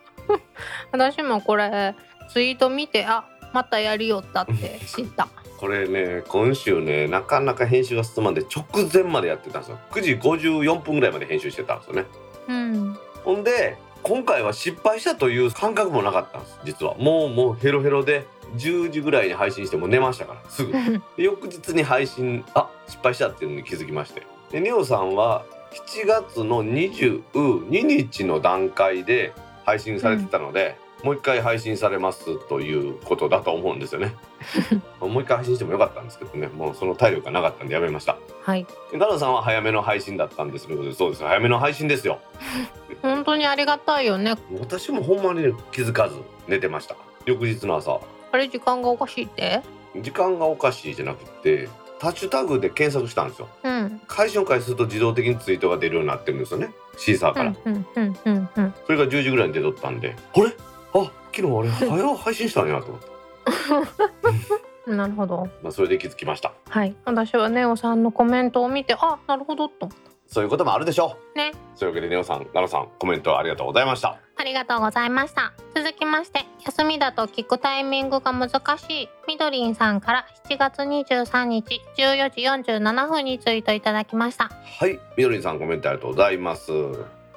[0.94, 1.96] 私もこれ
[2.30, 5.28] ツイート見てあまたやりよったって知った
[5.58, 9.80] これね今週ねなかなか編集が進まんで直前までやってたんですよ。
[9.92, 12.06] 9時54分ぐらいまで編集してたんですよね。
[12.48, 12.98] うん。
[13.24, 16.96] ほんで今回は失敗したという感覚もなかったんです実は。
[16.98, 20.72] もうもうヘロヘロで10時ぐらいに配信してもう寝ましたからすぐ。
[21.18, 24.24] で翌日に配信あ失敗したっていうのに気づきまして。
[24.52, 29.34] でネオさんは7月の22日の段階で
[29.66, 34.16] 配信されてたので、もう一回配信されますということだと思うんですよね
[35.02, 36.48] もう一回配信してもよかったんですけどね。
[36.48, 38.18] もうその体力がなかったんでやめました。
[38.44, 38.66] はい。
[38.92, 42.20] でガナさんは早めの配信だったんですけどそうです早めの配信ですよ。
[43.02, 44.36] 本当にありがたいよね。
[44.60, 46.16] 私もほんまに気づかず
[46.48, 46.96] 寝てました。
[47.26, 48.00] 翌日の朝。
[48.32, 49.62] あれ時間がおかしいって？
[49.96, 51.68] 時間がおかしいじゃなくて
[52.00, 53.48] ハッシュタグで検索したんですよ。
[53.64, 54.02] うん。
[54.08, 56.72] 配信を開始すると自動的にツイートが出るようになってるんですよね。
[56.98, 60.48] シーサーから、うんうんうんうんうんそれが10時ぐらいに出とったんであれ？
[60.94, 63.08] あ昨日あれ早う配信したんやと思って、
[64.88, 65.48] なるほど。
[65.62, 66.54] まあ、それで気づきました。
[66.70, 66.96] はい。
[67.06, 69.90] 私はネオさんのコメントを見てあなるほどと。
[70.28, 71.40] そういうこともあるでしょう。
[71.76, 74.18] そういうわけでネオさんナノさんコメントありがとうございました。
[74.36, 75.54] ありがとうございました。
[75.76, 84.50] 続きまして休みだと聞くタイミングが難しいみどりんさんから7月23日14時47分にツイートいただきました。
[84.80, 85.00] はい。
[85.16, 86.72] みどりんさんコメントありがとうございます。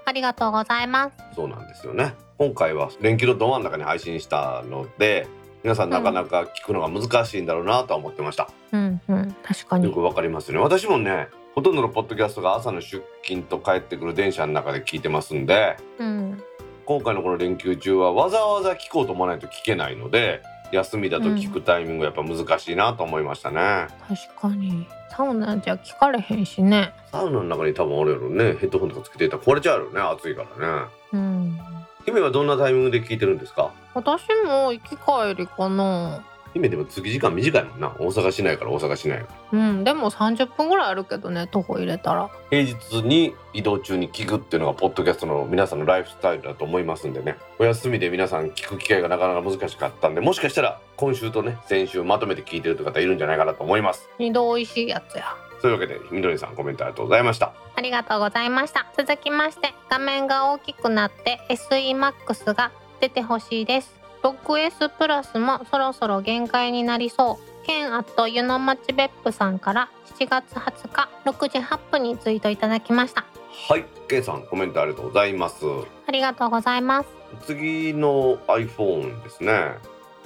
[0.05, 1.17] ありがとうございます。
[1.37, 2.15] そうなんですよね。
[2.39, 5.29] 今回は連休のど真ん中に配信したので
[5.63, 9.37] 皆さんなかなか聞くのが難しいんだろうなとは思ってました、うんうん。
[9.43, 9.85] 確かに。
[9.85, 10.59] よくわかりますね。
[10.59, 16.43] 私もねほとんどのポッドキャストが朝の出勤と帰ってくる電車の中で聞いてますんでうん。
[16.87, 20.43] 今回のこの連休中はわざわざ聞こうと思わないと聞けないので
[20.73, 24.87] 休みだと聞くタイミングやっぱ難しいなと思いましたね、確かに。
[25.11, 26.93] サウナじゃ聞かれへんしね。
[27.11, 28.55] サウナの中に多分俺やろね。
[28.55, 30.01] ヘッドホンとかつけてたら壊れちゃうよね。
[30.01, 30.89] 暑いからね。
[31.13, 31.61] うん
[32.07, 33.73] 姫はどんなタイミングで聞いてるんですか？
[33.95, 36.25] 私も行き帰りかな。
[36.53, 37.95] 姫でも次時間短いもんな。
[38.01, 39.25] 大阪市内から大阪市内。
[39.53, 42.29] うんでも30分ぐらいあるけどね徒歩入れたら。
[42.51, 47.37] 平日に移動中に聞くっていうのがポッドキャストの皆さんのライフスタイルだと思いますんでね。
[47.61, 54.09] お休みで皆さん聞く機会がなかなか難しかったんでもしかしたら今週とね先週まとめて聞いてるという方いるんじゃないかなと思います。
[54.19, 57.53] 二度美味しいやつやそういうわけでみどりさんコメントありがとうございました。
[57.75, 58.87] ありがとうございました。
[58.97, 63.95] 続きまして画面が大きくなって SEMAX が出てほしいです。
[64.23, 67.67] 6S プラスもそろそろ限界になりそう。
[67.67, 73.25] ケンアット湯の町別府さんから7月20日6時8分にツイートいただきました。
[73.69, 75.65] はいケンさんコメントありがとうございます。
[76.07, 77.09] ありがとうございます。
[77.47, 79.75] 次の iPhone ですね。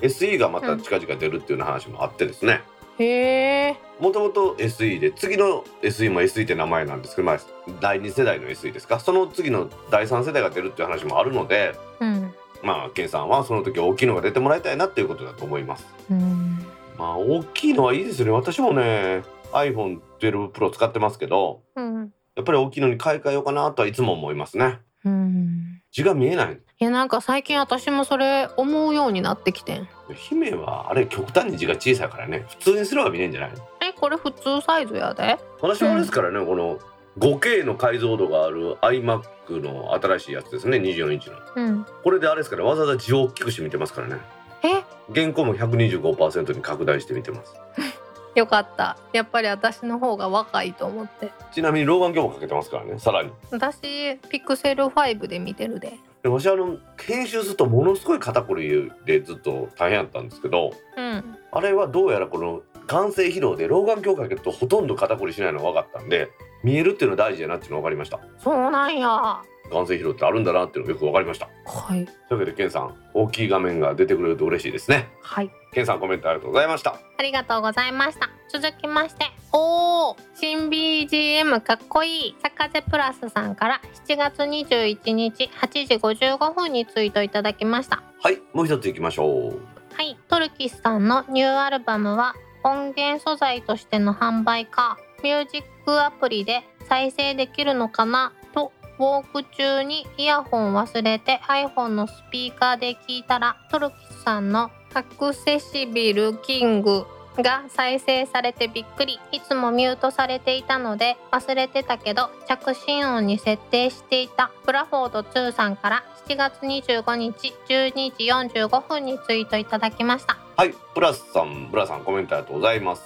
[0.00, 2.62] SE がまた近々出るっていうような話もあってですね、
[2.98, 3.76] へえ。
[4.00, 7.38] もともと SE で次の SE も SE って名前なんですけど、まあ、
[7.80, 9.00] 第2世代の SE ですか？
[9.00, 12.34] その次の第3世代が出るっていう話もあるのでうん。
[12.62, 15.86] まあケンさんはその時大きいのが出てもらいたいなっていうことだと思います。
[16.10, 16.58] うん。
[16.96, 18.32] まあ大きいのはいいですよね。
[18.32, 19.22] 私もね
[19.52, 22.12] iPhone12 Pro 使ってますけどうん。
[22.36, 24.80] やっぱり大きいのに買い替えようかなとはいつも思いますね。
[25.04, 25.80] うん。
[25.92, 29.88] 字が見えないいやなんか最近私もそれ思うようになってきてん。
[30.12, 32.44] 姫はあれ極端に字が小さいからね。
[32.48, 35.38] 普通にすれば見えんじゃないえこれ普通サイズやで。
[35.62, 36.80] 私はあれですからね、この
[37.18, 41.36] 5K の解像度がある iMac の新しいやつですね24インチの。
[41.54, 41.86] うん。
[42.02, 44.16] これであれですからわざわざ字を大きくして見てますからね。
[44.64, 44.82] え？
[45.14, 47.54] 原稿も125%に拡大して見てます。
[48.34, 48.96] よかった。
[49.12, 51.30] やっぱり私の方が若いと思って。
[51.52, 53.30] ちなみに老眼鏡もかけてますからねさらに。
[53.52, 55.92] 私ピクセル5で見てるで
[56.24, 61.36] で私あの編集するとものすごい肩こりでずっと大変やったんですけどうん。
[61.52, 66.30] あれはどうやらこの眼性疲労で老眼鏡かけるとほとんど肩こりしないのが分かったんで
[66.62, 68.20] 見えるっていうのは大事だなっていうのが分かりました。
[68.38, 69.08] そうなんや。
[69.08, 71.48] は眼性疲労ってあるんだなっていうのがよく分かりました。
[71.94, 72.06] い。
[72.28, 75.08] というわけでケンさん大きい画面が出てくれると嬉しいですね。
[75.20, 75.50] はい。
[75.72, 76.98] ケンさんコメントありがとうございました。
[77.18, 82.36] ありがとうございました続きましておー新 BGM かっこいい。
[82.40, 88.04] 坂瀬プラスさんから7月21日8時55分にツイートいただきました。
[88.22, 89.60] はいもう一ついきましょう。
[89.96, 107.04] はい、トルキスさんのニューアルバムは音源素材としての販売かミュージックアプリで再生できるのかなとウォーク中にイヤホン忘れて iPhone のスピーカーで聞いたらトルキスさんのアクセシビルキング
[107.42, 109.18] が再生されてびっくり。
[109.32, 120.38] いつもミュートされていたので忘れてたけど着信音に設定していたブラフォード2さんから7月25日12時45分にツイートいただきました。
[120.56, 123.02] はいプラスさんプラスさんコメントありがとうございます。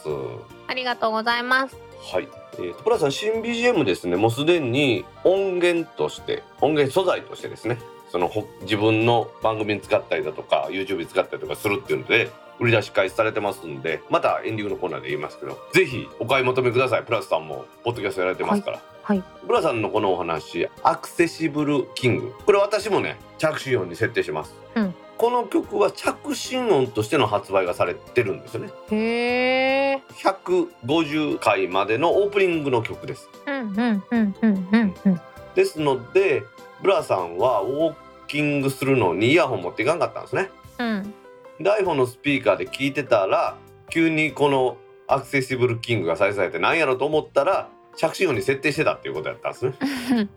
[0.66, 1.76] ありがとうございます。
[2.12, 4.16] はい、えーと、プラスさん新 BGM ですね。
[4.16, 7.78] もうすでに音源として音源素材としてですね
[8.10, 17.04] そのほ自分の番組に使ったりだとか YouTube に使ったりとかするっていうので売り出し開始されてますんでまたエンディングのコーナーで言いますけどぜひお買い求めください。
[17.04, 22.34] プラスさんもポッドキャストやられてますから、はいプラスさんのこのお話アクセシブルキング。
[22.44, 24.94] これ私もね着信音に設定してます、うん。
[25.16, 28.70] この曲は着信音としての発売がされてるんですよね。
[28.90, 33.30] へえ150回までのオープニングの曲です。
[33.46, 35.20] うんうんうんうんうんうん。
[35.54, 36.44] ですので
[36.82, 37.94] ブラさんはウォー
[38.26, 40.50] キングするのにイヤホン持っていかんかったんですね。
[40.78, 41.14] うん
[41.60, 43.56] で iPhone のスピーカーで聞いてたら
[43.90, 50.28] 急にこのアクセシブルキングが再生されてなんやろと思ったら着信音に設定してたっていうことやったんですね。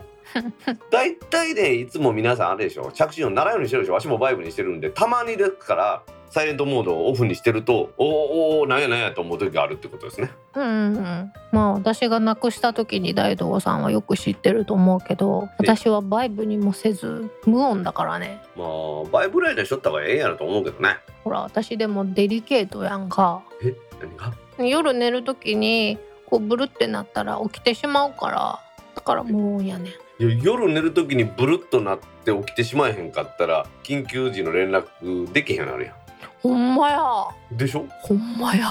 [0.90, 3.94] だいたいねいつも皆さんあれでしょ着信音ならんようにしてるでしょ。
[3.94, 10.32] わしもバイブにしてるんでたまにですからサイレントモードをオフにしてるとおーおーなんやなんやと思う時があるってことですね。
[10.56, 11.34] うんうん。
[11.52, 18.42] まあ私がなくした時に大道さんはよく知ってると思うけどえ私はバイブにもせず無音だからね。
[18.56, 20.96] まあバイブライダーしとった方がええんやろと思うけどね。
[21.24, 23.44] ほら私でもデリケートやんか。
[23.62, 23.76] え？
[24.00, 24.34] 何が？
[24.66, 28.60] 夜寝る時にこうブルってなったら起きてしまうから。
[28.96, 29.94] だから無音やねん。
[30.44, 35.96] 夜寝る時にブルッとなって起きてしまえへんかったら緊急時の連絡できへんなるや
[36.42, 37.00] ほんまや。
[37.54, 37.86] んでしょ？
[38.02, 38.68] ほんまや。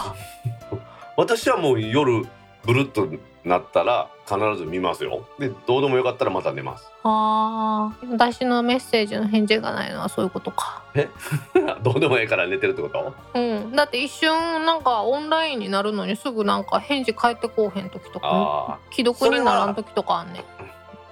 [1.17, 2.27] 私はもう夜
[2.65, 3.07] ブルッと
[3.45, 5.25] なったら必ず見ますよ。
[5.39, 6.87] でどうでもよかったらまた寝ます。
[7.05, 8.13] あー。
[8.13, 10.83] 私のメッセージの返事がないのはそういうことか。
[11.83, 13.15] どうでもええから寝てるってこと？
[13.35, 13.73] うん。
[13.73, 20.45] だって一瞬なんかオンラインになるのにすぐなんか返事返ってこうへん時とか既読にならん時とかあんねん。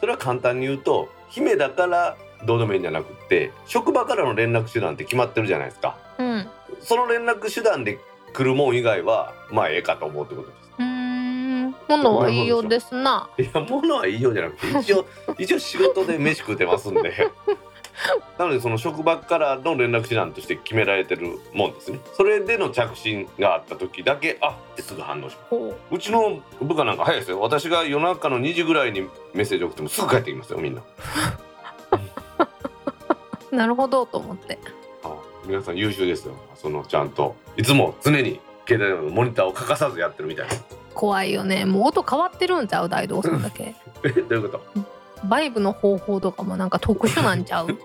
[0.01, 6.49] それは簡単に言うと姫だからどうでもいいんじゃなくって職場からの連絡手段って決まってるじゃないですかうん。
[6.81, 7.99] その連絡手段で
[8.33, 10.71] 来るもん以外はまあええかと思うってことです。
[10.79, 11.49] うーん。
[11.89, 13.29] ものは言いようですな。
[13.39, 15.07] いや物は言いようじゃなくて一応
[15.39, 17.31] 一応仕事で飯食うてますんで。
[18.39, 21.99] なのでその職場からの連絡手段として決められてるもんですね。
[22.15, 25.49] それでの着信があった時だけあってすぐ反応します。
[25.51, 25.97] ほう。
[25.97, 27.41] うちの部下なんか早いですよ。
[27.41, 29.01] 私が夜中の2時ぐらいに
[29.35, 30.83] メッセージ送ってもすぐ帰ってきますよみんな。
[33.51, 34.59] なるほどと思って。
[34.65, 34.69] あ
[35.49, 36.35] 皆さん優秀ですよ。
[36.55, 37.35] そのちゃんと。
[37.57, 38.39] いつも常に
[38.69, 40.55] 携帯のモニターを欠かさずやってるみたいな。
[40.95, 41.65] 怖いよね。
[41.65, 42.89] もう音変わってるんちゃう？
[42.91, 43.75] 大道さんだけ。
[44.05, 44.63] えどういうこと？
[45.27, 47.69] バイブの方法とかもなんか特殊なんちゃう？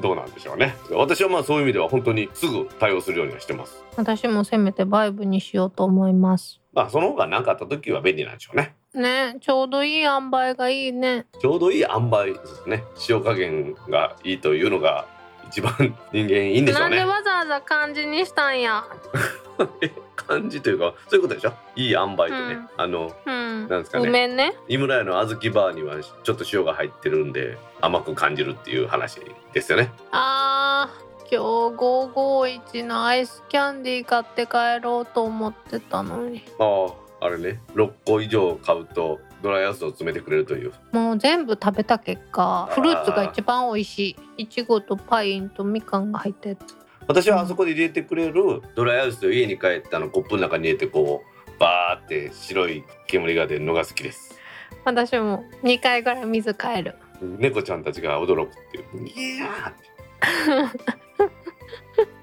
[0.00, 0.76] どうなんでしょうね。
[0.90, 3.82] 私はまあそういう意味では本当にすぐ対応するようにはしてます。
[3.96, 6.60] 私もせめてバイブにしようと思います。
[6.74, 8.74] まあその方が何かあった時は便利なんでしょうね。
[8.94, 11.24] ねちょうどいい塩梅がいいね。
[11.40, 12.84] ちょうどいい塩梅ですね。
[13.08, 15.06] 塩加減がいいというのが
[15.52, 15.72] 一番
[16.12, 18.84] 人間いいんでしょなでうんねわざわざ漢字にしたんや？
[20.16, 21.52] 感じというかそういうことでしょ？
[21.76, 22.68] いい塩梅ってね、うん。
[22.76, 23.68] あのうん。
[23.68, 24.06] なんですかね。
[24.06, 24.54] ごめんね。
[24.68, 29.20] 井村屋の小豆バーにはちょっと塩が入ってるんで甘く感じるっていう話
[29.52, 29.90] ですよね。
[30.10, 36.86] あー今日551のアイスキャンディー買って帰ろうと思ってたのにあ
[37.20, 40.72] ああれね6個以上買うとドライアイスを詰めてくれるという。
[40.92, 44.44] もう全部食べた結果フルーツが一番美味しい。
[44.44, 46.76] いちごとパインとみかんが入ったやつ。
[47.06, 54.38] 私はあそこで入れてくれるドライアイスを家に帰ってあのコップの中に入れてこうバーって白い煙が出るのが好きです。
[54.84, 56.94] 私も2回ぐらい水変える。
[57.20, 59.08] 猫ちゃんたちが驚くっていう。
[59.08, 59.92] いやーって。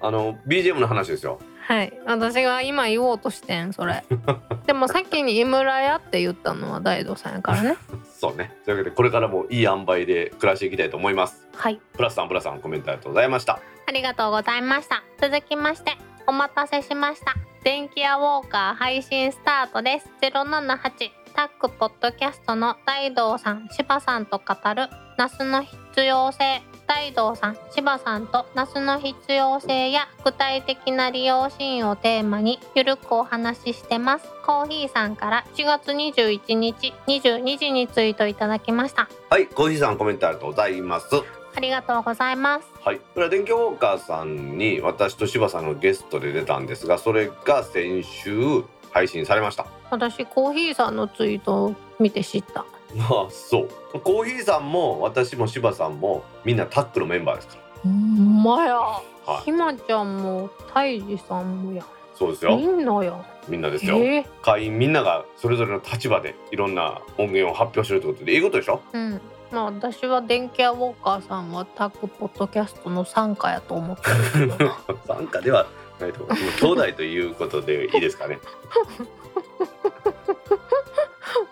[0.01, 1.39] あの BGM の話ですよ
[1.70, 1.93] はい。
[2.07, 4.03] 私が今言おうとしてんそれ。
[4.65, 7.78] でも先に井村屋って言ったのは大道さんやからね。
[8.20, 8.57] そうね。
[8.65, 11.47] というわけでこれからもいい塩梅で暮らしていきたいと思います。
[11.55, 11.80] はい。
[11.93, 13.59] プラスさんプラスさんコメントありがとうございました。
[13.86, 15.03] ありがとうございました。
[15.22, 15.95] 続きまして
[16.26, 17.36] お待たせしました。
[17.63, 20.09] 電気屋ウォーカー配信スタートです。
[20.22, 25.61] 078タックポッドキャストの大道さん柴さんと語るナスの
[25.99, 34.25] 必要性大道さん柴さんとナスの必要性や具体的な利用シーンをテーマにゆるくお話ししてます。
[34.45, 39.09] コーヒーさんから4月21日22時にツイートいただきました。
[39.29, 41.07] はいコーヒーさんコメントありがとうございます。
[41.53, 42.67] ありがとうございます。
[42.81, 49.67] はいこれは電気ウォーカーさんに私と柴さんのゲストで出たんですがそれが先週配信されました。
[49.91, 52.65] 私コーヒーさんのツイートを見て知った
[52.95, 53.61] まあそ
[53.93, 53.99] う。
[53.99, 58.77] コーヒーさんも私も柴さんもみんなタックのメンバーですかほんまや。
[58.77, 59.03] は
[59.41, 59.43] い。
[59.45, 61.81] ひまちゃんもたいじさんもや。
[61.81, 63.25] らそうですみよんなや。
[63.47, 63.97] みんなですよ。
[63.97, 64.25] えー。
[64.41, 69.21] 会員みんながそれぞれの立場でいろんな音源を発表してるってことでいいことでしょうん。
[69.51, 74.51] まあ私は電気屋ウォーカーさんはタッグポッドキャストの参加やと思ってる
[75.07, 75.65] 参加では
[75.99, 78.37] ないと思います兄弟ということでいいですかね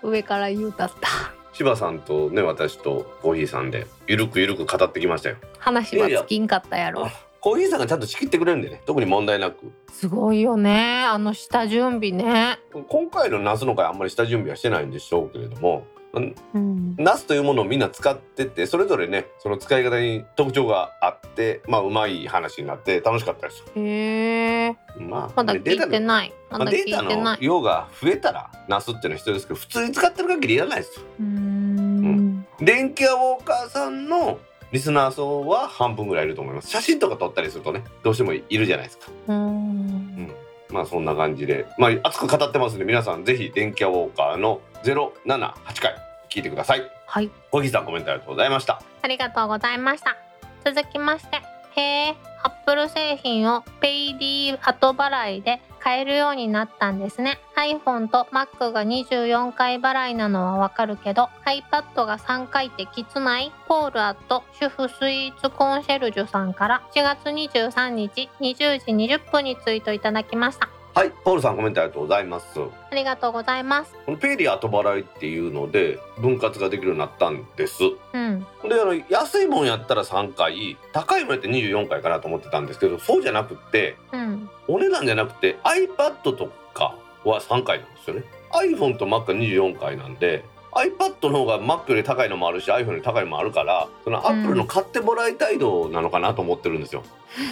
[0.04, 1.10] 上から言うたった。
[1.54, 5.38] 柴さんとね私とコーヒーさんでゆるくゆるく語ってきましたよ。
[5.58, 7.10] 話は尽きんかったやろ。
[7.40, 8.82] コーヒーさんがちゃんと仕切ってくれるんでね。
[8.86, 9.72] 特に問題なく。
[9.92, 11.04] すごいよね。
[11.06, 12.60] あの下準備ね。
[12.90, 15.78] 今回のナスの会あんまり下準備はしてないんでしょうけれども。
[15.78, 16.20] んう
[16.60, 16.96] ん。
[16.98, 23.64] ナスというものをみんな使っててそれぞれねその使い方に特徴があってまあうまい話になって楽しかったです。
[23.76, 24.76] へえ。
[25.00, 26.34] まあまだ聞いていない。
[26.50, 31.06] ままあ、だ聞いデータてないの量が増えたらナスっていうのは必要ですけど普通に使ってる限りいらないですよ。
[31.20, 32.48] うーん。
[32.60, 34.40] 電気屋ウォーカーさんの
[34.72, 36.70] リスナー層は半分ぐらいいると思います。
[36.70, 39.08] 写真とか撮ったりするとねどうしてもいるじゃないですか。
[39.28, 40.34] うーん
[40.70, 41.66] まあそんな感じで。
[41.78, 45.96] まあ熱く語ってますんで皆さんぜひ電気屋ウォーカーの078回
[46.30, 46.82] 聞いてください。
[47.06, 47.30] はい。
[47.52, 48.82] 小木さんコメントありがとうございました。
[49.02, 50.18] ありがとうございました。
[50.66, 51.42] 続きまして、
[51.78, 57.40] へえ、アップル製品をペイディ後払いで買えるようになったんですね。
[57.56, 63.52] iPhone と Mac が24回払いなのはわかるけど、iPad が3回ってきつない？
[63.68, 70.68] ポールアット主婦スイーツコンシェルジュさんから4月23日20時20分にツイートいただきました。
[70.98, 73.94] はいポールさんコメントありがとうございますこありがとうございます。
[74.08, 78.40] のペイディ後払いっていうので分割ができるようになったんですうん。
[78.40, 84.50] であの安いもんやったら3回高いもんやって24回かなと思ってたんですけどそうじゃなくってうん。
[84.68, 90.46] お値段じゃなくて iPad とかは3回なんですよね iPhone と Mac が24回なんで
[90.78, 97.04] iPad の方が Mac より高いのもあるし iPhone より高いのもあるからその Apple の買ってもらいたい度なのかなと思ってるんですよ。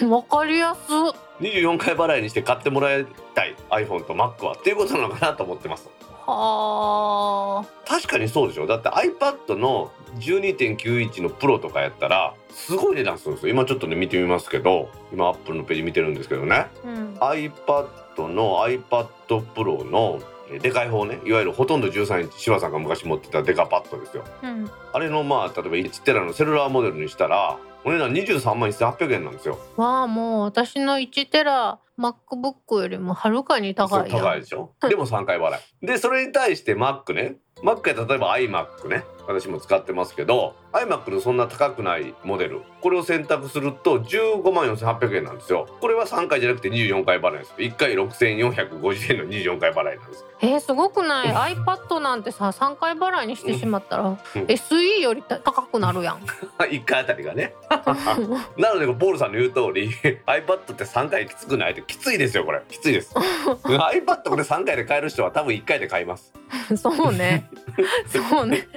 [0.09, 0.81] わかりやす。
[1.41, 5.89] 24回払いにして買ってもらいたい iPhone と Mac はっていうことなのかなと思ってます。
[6.25, 7.87] はあ。
[7.87, 17.13] 確かにそうでしょだって iPad の12.91のプロとかやったらすごい値段するんですよ今ちょっとね見てみますけど今 Apple のページ見てるんですけどねうん。
[17.19, 19.07] iPad の iPad
[19.53, 24.23] Pro のえでかい方ねいわゆるほとんど13インチ柴さんが昔持ってたデカパッドですよ。
[24.43, 24.69] うん。
[24.93, 29.59] あれのまあ例えば1テラのセルラーモデルにしたらお値段23万1800円なんですよ。
[29.77, 34.71] わあもう私の1テラ MacBook よりもはるかに高い高いでしょ。
[34.87, 35.85] でも3回払い。
[35.85, 37.37] でそれに対して Mac ね。
[37.63, 45.67] Mac や例えば iMac ね私も使ってますけど iMac のそんな高くないモデルこれを選択すると15万4800円なんですよ。
[45.81, 51.55] これは3回じゃなくて24回払いです1回6450円の24回払いなんですえー、すごくない？
[51.55, 54.15] iPad なんてさ3回払いにしてしまったら、うん。
[54.47, 56.17] SE より高くなるやん。
[56.59, 57.53] 1回あたりがね。
[58.57, 59.89] なのでポールさんの言う通り
[60.25, 62.61] iPad って3回きつくないってきついですよこれ。
[62.69, 63.13] きついです。
[63.15, 66.33] iPad これ3回で買える人は多分1回で買います。
[66.77, 67.49] そうね。
[68.07, 68.67] そうね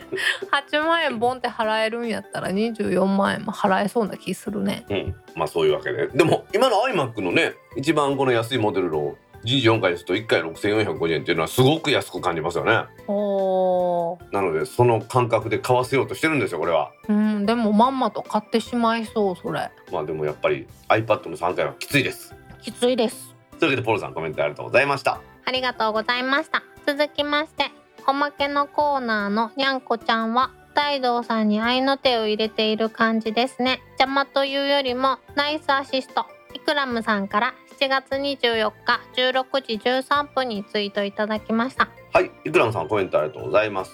[0.51, 4.85] 8万円ボンって払えるんやったら24万円も払えそうな気するね。
[4.89, 5.15] うん。
[5.35, 6.09] まあそういうわけで。
[6.09, 12.85] でも今の iMac のね一番この安いモデルの24回ですと1回6450円っていうのはすごく安く感じますよね。
[13.07, 16.91] おーなのでその感覚で買わせようとしてるんですよこれは。
[17.09, 17.47] うん。
[17.47, 19.71] でもまんまと買ってしまいそうそれ。
[19.93, 22.35] まあでもやっぱり iPad の3回はきついです。
[22.61, 23.35] きついです。
[23.59, 25.21] というわけでポールさんコメントありがとうございました。
[25.45, 26.63] ありがとうございました。
[26.87, 27.71] 続きまして
[28.11, 33.83] おまけのコーナーのにゃんこちゃんは大道さんに合いの手を入れている感じですね。
[34.01, 36.25] 邪魔というよりもナイスアシスト。
[36.55, 41.91] イクラムさんから7月24日16時13分にツイートいただきました。
[42.15, 43.93] はいイクラムさんコメントありがとうございます。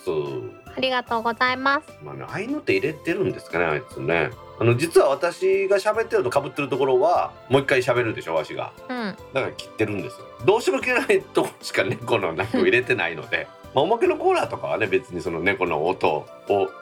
[0.76, 1.88] ありがとうございます。
[2.04, 4.30] まあね合いの手入れてるんですかねあいつね。
[4.60, 8.72] あの実は私が喋ってると被ってるところはもう一回喋るでしょわしが。
[8.88, 9.16] うん。
[9.34, 10.26] だから切ってるんですよ。
[10.44, 16.26] どうしても切れないとこしか猫の鳴きを入れてないのでまあおまけのコーナーとかはね別にその猫の音を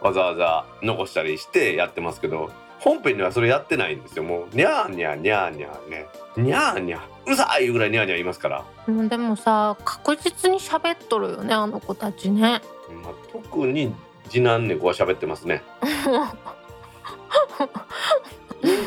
[0.01, 2.51] わざわざ残したりしてやってますけど
[2.83, 4.25] 本編ではそれやってないんですよ。
[4.25, 6.09] もうニャーニャーニャーニャーね。
[6.37, 7.01] ニャーニャー。
[7.27, 12.61] うるさいぐらいニャーニャー言いますから、うんでもさ確実に喋っとるよねあの子たちね。
[13.05, 13.95] まあ、特に
[14.29, 15.63] 次男猫は喋ってますね。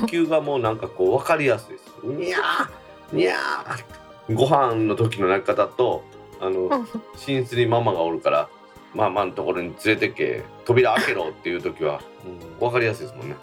[0.01, 1.85] 要求がもうなんかこう分かりやすいです。
[2.03, 6.03] ニャーニャーご飯の時の鳴き方と
[6.39, 6.69] あの
[7.27, 8.49] 寝室にママがおるから
[8.93, 13.35] ママのところに連れてけ扉開けろっていう時は、うん、分かりやすいですもんね。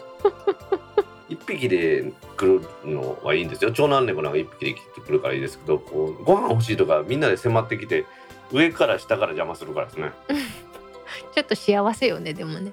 [1.29, 3.73] 一匹で来るのはいいんですよ。
[3.73, 8.05] 長男猫なんか一匹で来てくるからいいですけどこうご飯欲しいとかみんなで迫ってきて
[8.51, 10.13] 上から下から邪魔するからですね。
[11.35, 12.73] ちょっと幸せよねでもね。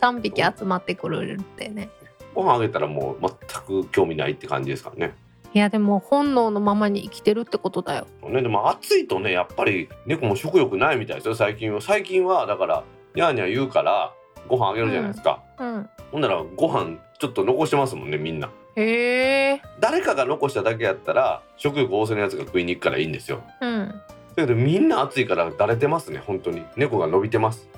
[0.00, 1.90] 3匹集まってくるってね。
[2.34, 5.14] ご飯あげたらもう全く興味ないって感じですからね
[5.54, 8.06] いやでも本能のままに生きてるってことだよ。
[8.28, 11.34] ねでも暑いとねやっぱり猫も食欲ないみたいですよ。
[11.34, 11.80] 最近は。
[11.80, 12.84] 最近はだから
[13.14, 14.14] ニャーニャー言うから
[14.48, 15.88] ご飯あげるじゃないですか、うん。
[16.10, 18.50] ほんならご飯ちょっと残してますもんねみんな。
[18.76, 19.62] へえ。
[19.78, 23.42] 誰かが残しただけやったら食欲旺盛なやつが食いに行くからいいんですよ。
[23.60, 23.88] うん。
[24.34, 26.64] だけどみんな暑いからだれてますね本当に。
[26.76, 27.68] 猫が伸びてます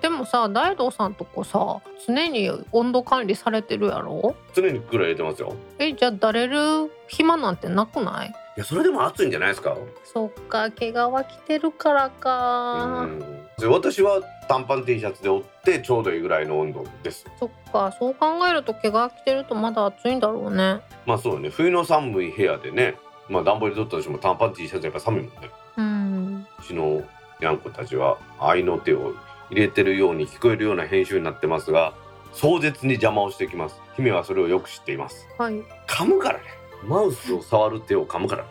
[0.00, 4.34] でもさ大道さんとこさ常に温度管理されてるやろ？
[4.54, 5.54] 常にクーラー入れてますよ。
[5.78, 6.90] えじゃあだれる？
[7.08, 8.28] 暇なんてなくない？
[8.28, 9.76] いやそれでも暑いんじゃないですか。
[10.04, 13.20] そっか毛皮着てるからうかん。
[13.58, 17.26] で私は短パン T シャツで折ってちょうどいいぐらいの温度です。
[17.38, 20.80] そっかそう考えると毛皮着てるとまだ暑いんだろうね。
[21.04, 21.50] まあそうね。
[21.50, 22.96] 冬の寒い部屋でね
[23.28, 25.50] まあ暖房入れとったとしても短パン T シャツやっぱ寒いもんね。
[25.76, 26.46] うん。
[26.58, 27.02] うちの
[27.40, 29.14] にゃんこたちは愛の手を
[29.50, 31.94] 入れてるように聞こえるような編集になってますが
[32.32, 33.80] 壮絶に邪魔をしてきます。
[33.96, 35.26] 姫はそれをよく知っています。
[35.36, 35.62] はい。
[35.88, 36.44] 噛むからね。
[36.84, 38.48] マウスを触る手を噛むからね。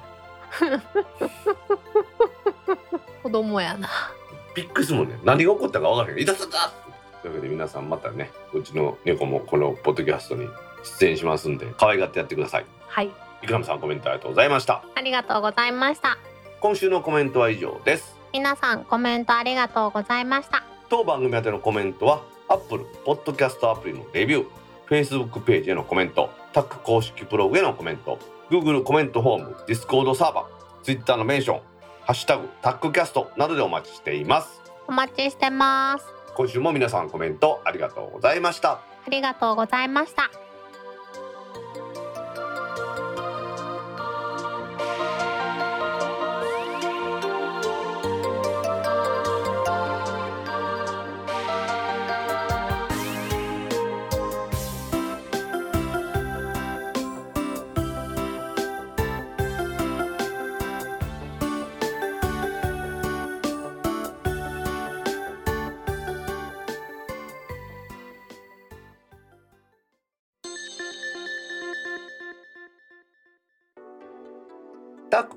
[3.23, 3.89] 子供やな。
[4.53, 5.17] びっくりするもんね。
[5.23, 6.21] 何が起こったか分からへん。
[6.21, 6.71] いたたた
[7.21, 10.47] というわけで皆さんまたねうちの猫もこのポッドキャストに
[10.99, 12.65] 出演しますんで可愛がってやってください。
[12.87, 13.09] はい。
[13.41, 14.83] イクラムさんコメントありがとうございました。
[14.95, 16.17] ありがとうございました。
[16.59, 18.19] 今週のコメントは以上です。
[18.33, 24.47] 皆さんコメントありがとうございました当番組宛てのコメントは Apple Podcast アプリのレビュー
[24.87, 28.17] Facebook ページへのコメントタック公式ブログへのコメント
[28.49, 31.61] Google コメントフォーム Discord サーバー Twitter のメンション
[32.01, 34.61] ハッシュタグタックキャストなどでお待ちしています。
[34.87, 36.05] お待ちしてます。
[36.35, 38.81] 今週も皆さんコメントありがとうございました。
[39.05, 40.48] ありがとうございました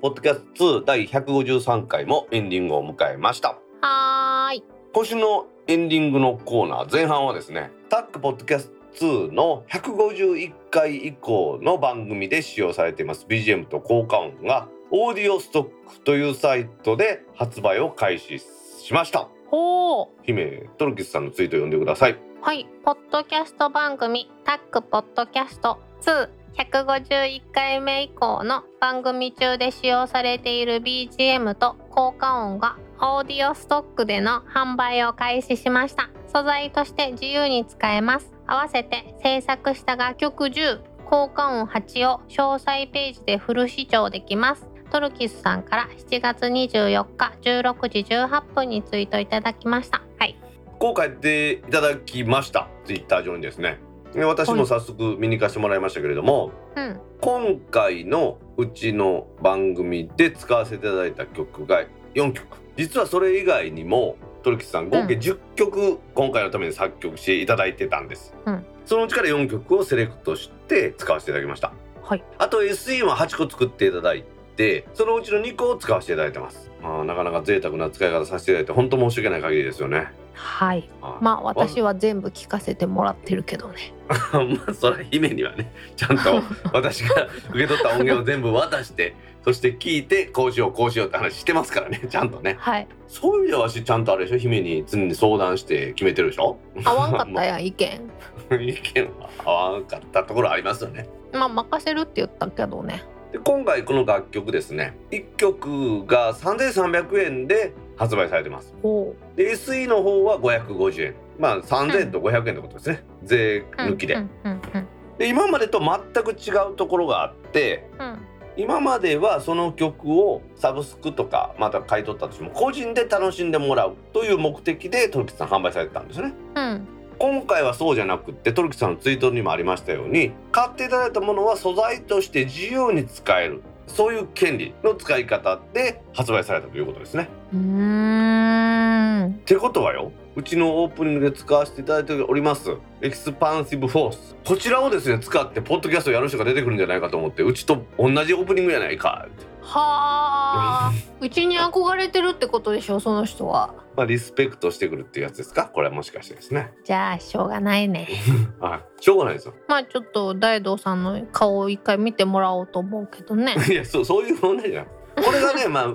[0.03, 3.57] ポッドキャスト2第153回もエンディングを迎えました。
[3.79, 4.63] はーい。
[4.91, 19.29] 今週のエンディングのコーナー前半はですねタックポッドキャスト2の151回以降の番組で使用されています BGM と効果音がオーディオストックというサイトで発売を開始しました。
[19.49, 20.07] ほう。
[20.23, 22.19] 姫トルキスさんのツイートを読んでください。
[22.41, 36.09] はい、ポッドキャスト番組タックポッドキャスト2 151回目以降の番組中で使用されている BGM と効果音がオーディオストックでの販売を開始しました。
[36.27, 38.33] 素材として自由に使えます。
[38.45, 44.67] 合わせて制作した楽曲10効果音8を詳細ページでフル視聴できます。
[44.91, 50.03] トルキスさんから7月24日16時18分にツイートいただきました。
[50.19, 50.37] はい。
[50.79, 52.67] こう書いていただきました。
[52.85, 53.79] ツイッター上にですね。
[54.15, 56.99] 私も早速見に行かせてもらいましたけれども、うん。
[57.21, 61.83] 今回のうちの番組で使わせていただいた曲が
[62.13, 62.57] 4曲。
[62.77, 65.19] 実はそれ以外にもトルキスさん合計うん。
[65.19, 68.65] 10曲今回のために作曲していただいてたんです、うん。
[68.85, 71.71] そのうちから4曲をセレクトして使わせていただきました。
[72.03, 72.23] はい。
[72.37, 74.23] あと SE は8個作っていただい
[74.55, 76.69] てそのうちの2個を使わせていただいてます。
[76.81, 83.93] まあなかなか贅沢な使い方させていただいて本当申し訳ない限りですよねはいはいまあ私は全部聞かせてもらってるけどね。
[84.09, 86.41] まあそれは姫にはねちゃんと
[86.73, 89.15] 私が受け取った音源を全部渡して
[89.45, 92.87] そして聞いてこうしようこうしようって話してますからねちゃんとねはい。
[93.07, 94.37] そういう意味ではわしちゃんとあれでしょ？
[94.39, 96.57] 姫に常に相談して決めてるでしょ？
[96.83, 98.11] 合わんかったやん意見。
[98.51, 103.03] 意見は合わんかったところありますよねまあ任せるって言ったけどね。
[103.33, 108.73] で今回この楽曲ですね1曲が3300円で発売されてます。
[108.83, 111.15] おで SE の方は550円。
[111.39, 118.17] まあ3000と500円ってことですね、税抜きで,、うんうんうんで今までと全く違うところがあってうん。
[118.55, 126.33] 今まではその曲をサブスクとかまた買い取ったとしても個人で楽しんでもらうという目的でトルキさん販売されてたんですね。
[126.55, 126.87] うん。
[127.23, 133.63] 今回はそうじゃなくってトルキさんのツイートにもありましたように買っていただいたものは素材として自由に使える。
[133.87, 137.29] そういう権利の使い方で発売されたということですね。
[137.53, 139.31] うーん。
[139.35, 149.27] ってことはようちのオープニングで使わせていただいておりますエキスパンシブフォースこちらをですね使ってポッドキャストやる人が出てくるんじゃないかと思ってうちと同じオープニングやないか。
[149.27, 150.91] ってはあ。
[151.21, 153.73] うちに憧れてるってことでしょその人は。
[153.95, 155.65] まあリスペクトしてくるっていうやつですか？
[155.65, 158.07] これはもしかしてですねじゃあしょうがないね。
[158.59, 163.55] はいしょうがないですよまあちょっと大道さんの顔を一回見てもらおうと思うけどね。
[163.69, 165.87] いやそうそういう問題じゃんこれがねまあ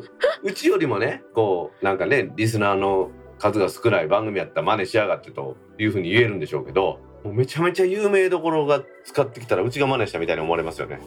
[0.43, 11.01] うちよりもねこうなんかねリスナーの数が少ない番組やったら真似しやがってというふうに言えるんでしょうけどもうめちゃめちゃ有名どころが使ってきたらうちが真似したみたいに思われますよね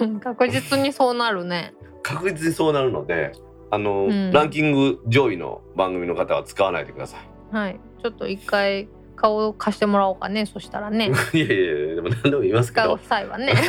[0.00, 1.74] うん 確実にそうなるね。
[2.02, 3.32] 確実にそうなるので
[3.70, 7.18] あの、うんランキング上位の番組の方は使わないでくださ
[7.52, 7.80] はい。
[8.02, 10.46] ちょっと一回顔を貸してもらおうかね。
[10.46, 11.10] そしたらね。
[11.32, 12.88] い いやいやいやでも何でも言いますけ使
[13.24, 13.52] うはね。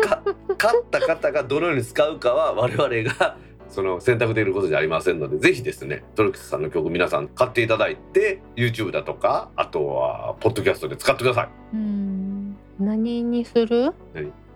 [0.00, 0.22] か
[0.58, 3.36] 勝った方がどのように使うかは我々が
[3.68, 12.56] その選択できることじゃありませんのでぜひですねトルキスさんの曲皆さん買っていただいて YouTube だとかあとはポッドキャストで使ってくださいうん。
[12.78, 13.92] 何にする？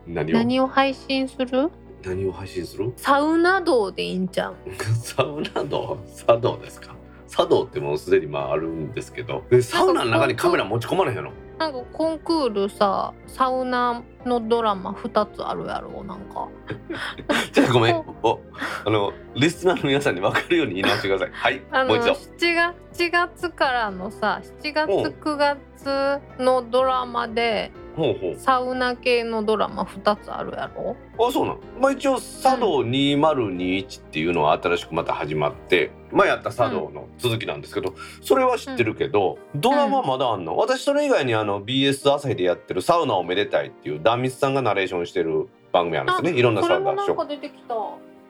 [0.06, 0.34] 何を？
[0.34, 1.70] 何を配信する？
[2.06, 2.92] 何を配信する？
[2.96, 4.54] サウナ道でいいんじゃん。
[5.02, 5.98] サウナ道？
[6.26, 6.94] 茶道ですか？
[7.28, 9.42] 茶道ってもうすでにまああるんですけど。
[9.50, 11.32] でサウナの中にカメラ持ち込まれへんの？
[11.58, 16.48] なんかコンクールさ、サウナのドラマ二つあるやろなんか。
[17.52, 17.96] じゃあごめん。
[18.24, 18.40] お
[18.84, 21.30] あのリスナーの皆さんに分かるように言い直してください。
[21.32, 22.12] はいあのもう一度。
[22.12, 22.74] 7月
[23.04, 28.38] 7月からのさ、7月9月のドラマでほうほう。
[28.38, 30.96] サウナ系のドラマ二つあるやろ？
[31.18, 46.38] あそうなのまあ一応茶道2021っていうのは新しくまた始まって前やった茶道の続きなんですけど、それは知ってるけど、ドラマまだあんの、私それ以外にあの BS 朝日でやってる「サウナをめでたい」っていう壇蜜さんがナレーションしてる番組あるんですね。
[46.38, 47.26] いろんなそサウナショー。
[47.26, 47.74] 出てきた。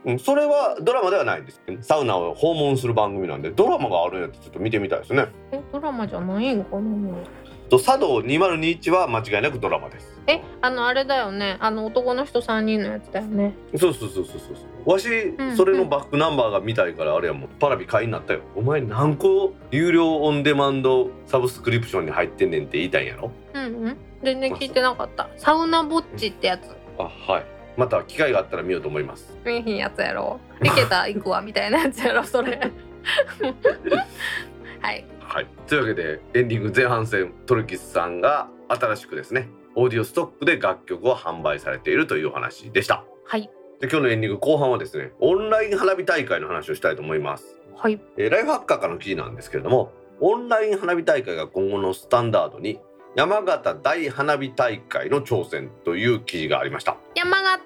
[0.07, 1.62] うん、それはドラマではないんです。
[1.81, 5.29] サウナを訪問する番組なんでドラマがあるんやってちょっと見てみたいですね。
[5.51, 7.17] え、ドラマじゃないんかな？
[7.71, 11.57] と茶道2021は間違いなくドラマですえ、あのあれだよね。
[11.61, 13.55] あの男の人三人のやつだよね。
[13.77, 23.31] そうそうそうそうそうそうわし、んそれのバックナンバーが見たいからあれはもうパラビ会員になったよお前何個有料オンデマンドサブスクリプションに入ってんねんって言いたいんやろ？
[23.55, 23.97] うんうん。
[24.23, 25.29] 全然聞いてなかった。
[25.37, 26.62] サウナぼっちってやつ。
[26.99, 27.45] あはい
[27.77, 30.39] また機会があったら見ようと思います見えへんやつやろ。
[30.62, 31.03] いけた？
[31.03, 32.59] ら行くわみたいなやつやろそれ。
[34.81, 35.05] はい。
[35.27, 35.47] はい。
[35.66, 43.05] というわけでエンディング前半戦トルキスさんが新しくですねオーディオストックで楽曲を販売されているというお話でした。
[43.25, 43.51] はい。
[43.81, 48.01] で今日のエンディング後半はですねオンライン花火大会の話をしたいと思います、はい。
[48.16, 52.81] えーライフハッカーからの記事なんですけれどもオンライン花火大会が今後のスタンダードに
[53.16, 56.97] 山形大花火大会の挑戦という記事がありました。
[57.14, 57.61] 山形！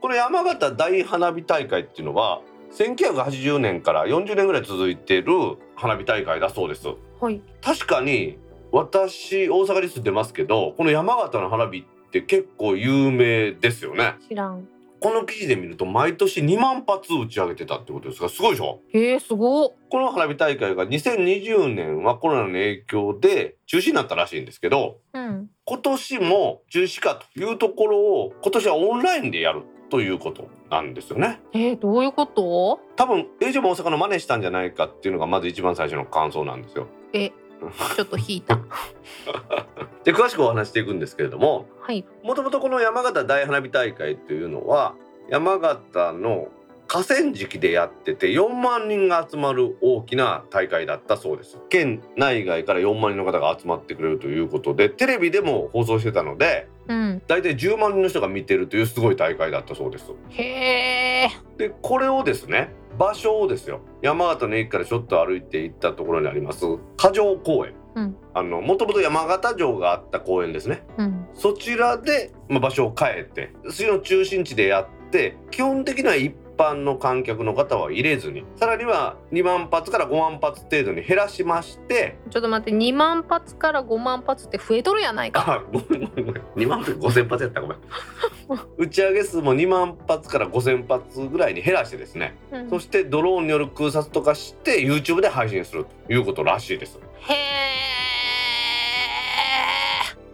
[0.00, 2.40] この山形大花火大会っていうのは
[2.72, 5.32] 1980年から40年ぐらい続いてる
[5.78, 6.88] 花火大会だそうです。
[7.20, 7.40] はい。
[7.62, 8.36] 確かに
[8.72, 14.14] 私大阪に住んでますけどこの山形の花火って結構有名ですよね。
[14.28, 14.68] 知らん。
[15.00, 18.80] この記事で見ると毎年2万発打ち上げてたってことですがすごいでしょ？
[18.92, 19.72] へえすごっ。
[19.90, 25.48] この花火大会が2020年はコロナの影響で中止になったらしいんですけどうん。
[25.64, 31.40] 今年も中止かというところを今年はオンラインでやるということなんですよね。
[31.52, 32.80] えー、どういうこと？
[32.96, 36.86] 多分エイジも大阪の真似したんじゃないかっていうのがまず一番最初の感想なんですよ。
[37.12, 37.30] え
[37.96, 38.58] ちょっと引いた。
[40.04, 42.04] で詳しくお話していくんですけれどもはい。
[42.22, 44.94] もともとこの山形大花火大会というのは
[45.28, 46.48] 山形の
[46.86, 51.58] 河川敷でやってて4万人が集まる大きな大会だったそうです。
[51.68, 57.22] 県内外から4万人の方が集まってくれるということでテレビでも放送してたのでうん。
[57.26, 60.12] 大体10万人の人が見てるというすごい大会だったそうです。
[60.30, 66.64] へえでこれをですね場所をですよ山形の駅からちょっと歩いて行ったところにあります
[66.96, 67.74] 花城公園。
[67.94, 68.16] うん。
[68.34, 70.82] あのもともと山形城があった公園ですね。
[70.98, 71.26] うん。
[71.34, 85.44] そちらで、まあ、場所を変えてその中心地でやって基本的には一般の観客の方は入れずにさらには2万発から5万発程度に減らしましてちょっと待って2万発から5万発って増えとるやないか。
[85.46, 86.42] あごめんごめんごめん。
[86.56, 87.78] 2万発5000発やったごめん。
[88.76, 92.36] 打ち上げ数も2万発から5000発ぐらいに減らしてですね。
[92.52, 92.70] うん。
[92.70, 96.98] そしてドローンによる空撮とかして YouTube で配信するということらしいです。
[97.20, 98.17] へえ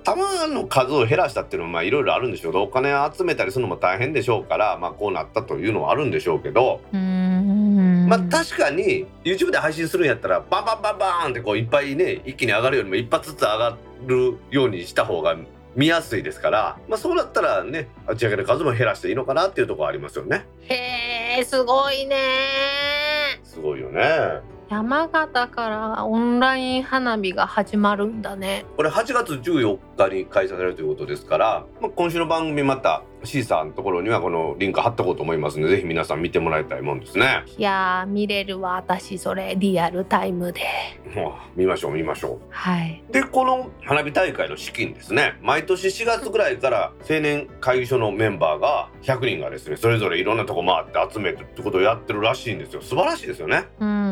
[0.05, 8.07] 弾の数を減らしたっていうのはまあいろいろあるんでしょうけどお金集めたりするのも大変でしょうからまあこうなったというのはあるんでしょうけどうーん。
[8.09, 15.37] まあ確かに YouTube で配信するんやったらバンバンバンバーンってこういっぱいね一気に上がるよりも一発ずつ上がるようにした方が
[15.75, 20.47] 見やすいですから、まあ、そうなったらね打ち上げる数も減らしていいのかなっていうところありますよね。
[20.69, 22.17] へえすごいね
[23.43, 24.41] すごいよね
[24.71, 28.65] 山形からオンライン花火が始まるんだね。
[28.77, 37.45] これ8月14日に開催されるということですから、まあ、今週の番組またシーサーのところにはこのリンク貼っとこうと思いますのでぜひ皆さん見てもらいたいもんですね。
[37.59, 40.63] いやー見れるわ私それリアルタイムで。
[41.15, 42.47] もう見ましょう見ましょう。
[42.51, 43.03] はい。
[43.11, 45.39] でこの花火大会の資金ですね。
[45.43, 52.83] 毎年4月ぐらいから青年会議所のメンバーが100人がですねそれぞれいろんなとこ回って集めるってことをやってるらしいんですよ。
[52.83, 53.65] 素晴らしいですよね。
[53.79, 54.04] うん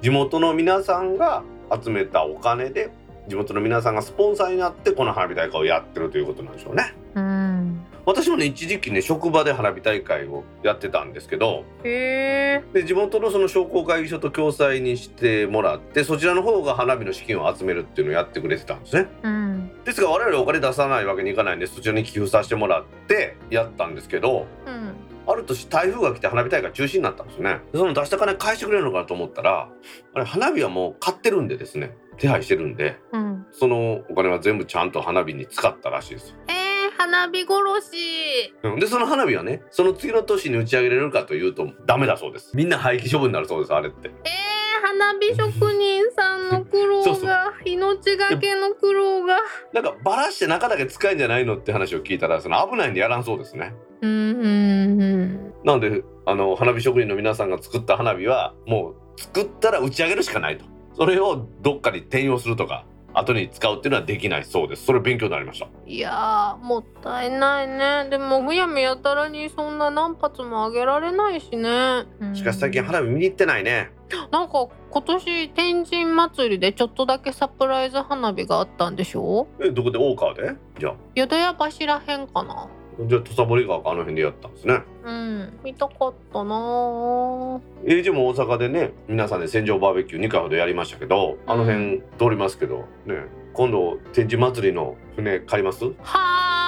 [0.00, 1.42] 地元の皆さんが
[1.82, 2.90] 集めたお金で
[3.28, 6.94] 地元の皆さんがスポンサーになってこの花火大会をやってるということなんでしょうね。
[7.14, 11.64] うん私もね一時期ね職場で花火大会をやってたんですけど。
[11.84, 19.08] へえで地元のその商工会議所と共催にしてもらってそちらの方が花火の資金を集めるっていうのをやってくれてたんですね。
[19.22, 19.70] うん。
[19.84, 27.60] ですが我々お金出さないわけにいかないんでそちらに寄付させてもらってやったんですけどうんある年台風が来て花火大会中止になったんですよね。
[27.70, 29.68] でその出した金返してくれるのかなと思ったら
[30.14, 31.96] あれ花火はもう買ってるんでですね。
[32.16, 33.46] 手配してるんでうん。
[33.52, 38.54] そのお金は全部ちゃんと花火に使ったらしいですえー、花火殺し。
[38.62, 38.80] うん。
[38.80, 42.56] でその花火はねその次の年に打ち上げれるかというとダメだそうです。
[42.56, 44.08] みんな廃棄処分になるそうですあれって。
[44.08, 47.28] えー、花火職人さんの苦労が そう
[47.66, 49.38] 命がけの苦労が。
[49.72, 55.52] なんかバラして中だけ使えんじゃないのって話を聞いたらその危ないんでやらんそうですねうんうんうん。
[55.64, 60.64] なのであの花火職人の皆さんが作った花火はもう作ったら打ち上げるしかないと。
[60.96, 62.84] それをどっかに転用するとか
[63.14, 64.84] 後に使うっていうのはできないそうです。
[64.84, 65.66] それ勉強になりました。
[65.86, 68.08] いやーもったいないね。
[68.10, 72.04] でもむやみやたらにそんな何発もあげられないしね。
[72.34, 73.90] しかし最近うん花火見に行ってないね。
[74.30, 79.48] なんか今年天神祭りでちょっとだけサプライズ花火があったんでしょ？
[79.60, 79.98] えどこで？
[79.98, 80.54] 大川で？
[80.78, 80.94] じゃあ。
[81.14, 82.68] 淀屋橋らへんかな
[83.06, 84.80] じゃあ土佐堀川かあの辺でやったんですね。
[85.04, 85.58] うん。
[85.64, 93.24] 見たかったなー AJ も大阪でね皆さんで戦場バーベキュー2回ほどやりましたけどあの辺通りますけどね
[93.54, 95.84] 今度天神祭りの船借ります？
[95.84, 96.67] はあ、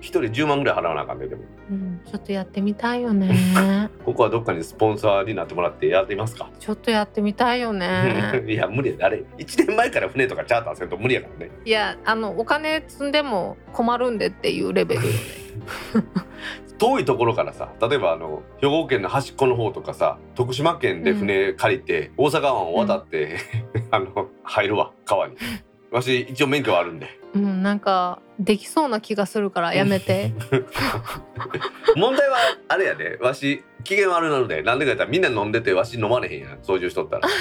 [0.00, 1.42] 一人10万ぐらい払わなあかんねでも。
[1.70, 3.34] うん、ちょっとやってみたいよね。
[4.04, 6.48] ここはどっかにスポンサーになってもらってやってみますか？
[6.58, 8.42] ちょっとやってみたいよね。
[8.46, 11.52] いや無理や誰1年前から船とかチャーターせんと無理やからね。
[11.64, 15.18] いやあのお金積んでも困るんでっていうレベルよね。
[16.78, 23.36] 遠いところからさ例えばあの兵庫県の端っこの方とかさ徳島県で船借りて、大阪湾を渡って、
[23.90, 25.36] あの入るわ川に。
[25.90, 30.32] わし一応免許はあるんでうんなんかできそうな気がするからやめて。
[31.96, 32.36] 問題は
[32.68, 36.58] あれやでわし機嫌悪なのでなんでか言ったらみんな飲んでてわし飲まれへんやん。
[36.62, 37.28] 操縦しとったら。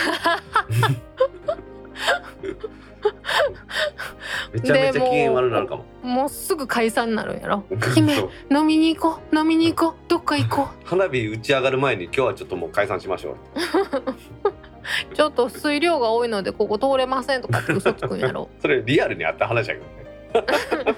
[4.53, 5.85] めちゃめちゃ機嫌悪なるかも。
[6.01, 7.63] もうすぐ解散になるんやろ。
[7.93, 8.15] 姫
[8.51, 9.35] 飲みに行こう。
[9.37, 10.09] 飲みに行こう。
[10.09, 14.53] どっか行こ 花火打ち上がる前に今日はちょっともう解散しましょうう
[15.13, 18.49] ちょっと水量が多いのでここ通れませんとかって嘘つくんやろ。
[18.61, 20.95] それリアルにあった話やけどね。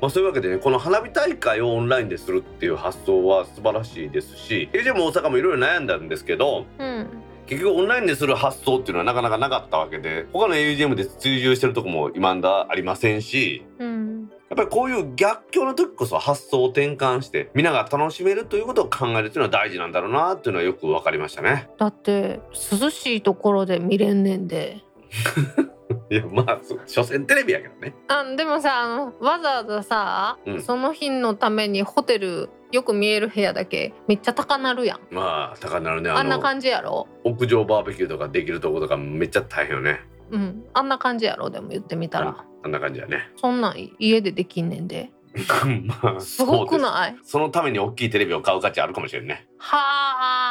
[0.00, 7.06] まあそういうわけでねこの花火大会をオンラインでするっていう発想は素晴らしいですし AJ も大阪もいろいろ悩んだんですけどうん。
[7.46, 21.68] 結局オンラインでする発想っていうのはなかなかなかったわけで他の AUGM で追従してるとこも今んだありませんしうんやっぱりこういう逆境の時こそ発想を転換して皆が楽しめるということを考えるっていうのは大事なんだろうなっていうのはよく分かりましたね。
[21.78, 22.40] だって
[22.80, 24.82] 涼しいところで見れんねんで
[26.10, 27.94] いやまあそ所詮テレビやけどね。
[28.08, 37.08] あでもさあのわざわざさ、うんその日のためにホテルよく見える部屋だけめっちゃ高なるやんまあ高なるねあんな感じやろ？
[37.24, 40.00] 屋上バーベキューとかできるとことかめっちゃ大変よね。
[40.30, 40.64] うん。
[40.74, 43.30] あんな感じやろでも言ってみたら、あんな感じやね。
[43.36, 45.10] そんなん家でできんねんで。
[46.02, 47.16] まあすごくない？
[47.22, 49.46] そのために大きいテレビを買う価値あるかもしれんね。
[49.58, 49.76] は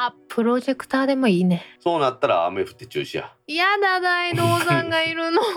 [0.09, 1.63] あプロジェクターでもいいね。
[1.80, 3.34] そうなったら雨降って中止や。
[3.47, 5.41] やだ大道山がいるの。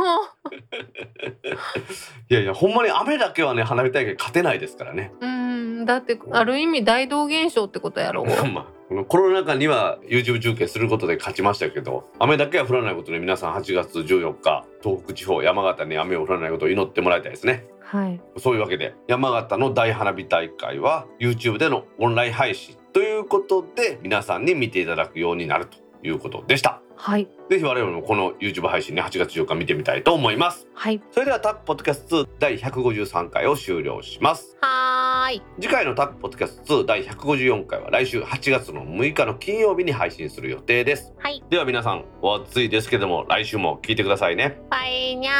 [2.31, 5.13] いやいやほんまに雨だけはね花火大会勝てないですからね。
[5.21, 8.25] うんだってある意味大道現象ってことやろ。
[8.53, 8.67] まあ
[9.07, 17.67] コロナ禍には YouTube 中継することで勝ちましたけど雨だけは降らないことで皆さん8月14日東北地方山形に雨を降らないことを祈ってもらいたいですね。
[17.81, 18.21] はい。
[18.39, 27.29] そういうわけで山形の大花火大会は YouTube でのオンライン配信ということで皆さんに見ていただくようになるということでしたはい。
[27.49, 30.67] ぜひ我々もこの YouTube 配信ね8月14日見てみたいと思います。
[30.75, 31.01] はい。
[31.13, 34.57] それではタックポッドキャスト2第153回を終了します。
[34.61, 35.43] はーい。
[35.61, 41.15] 次回のタックポッドキャスト2第154回は来週8月の6日の金曜日に配信する予定です。
[41.19, 41.43] はい。
[41.49, 44.61] では皆さんお暑いですけども来週も聞いてくださいね。
[44.69, 45.33] バイニャ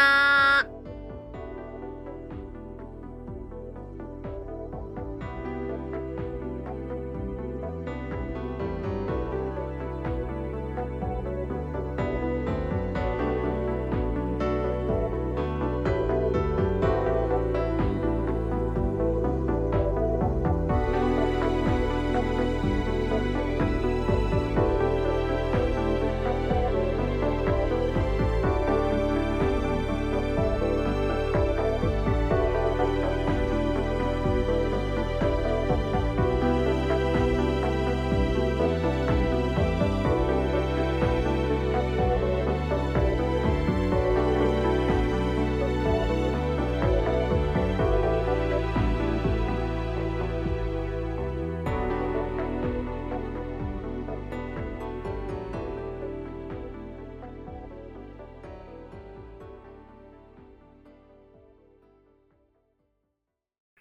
[0.65, 0.88] ー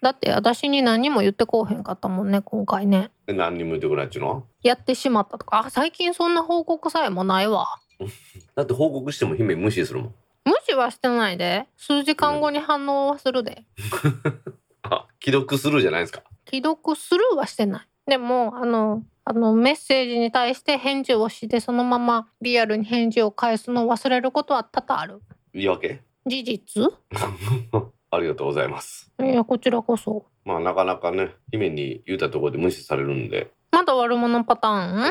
[0.08, 3.10] だって私に何も言ってこうへんかったもんね今回ね。
[3.26, 4.46] で何にも言ってくれないっちゅうの？
[4.62, 5.66] やってしまったとか。
[5.66, 7.66] あ最近そんな報告さえもないわ。
[8.56, 10.14] だって報告しても姫無視するもん。
[10.46, 11.66] 無視はしてないで。
[11.76, 13.66] 数時間後に反応はするで。
[14.82, 16.22] あ既読するじゃないですか。
[16.48, 17.88] 既読するはしてない。
[18.06, 25.20] でもあのあのメッセージに対して返事をしてそのままリアルに返事を返すのを忘れることは多々ある。
[25.52, 26.00] 言い訳？
[26.26, 26.94] 事実？
[28.10, 29.12] ありがとうございます。
[29.20, 30.24] いやこちらこそ。
[30.44, 33.50] まあなかなかね姫に言うたところで無視されるんで。
[33.70, 35.10] まだ悪者パターン？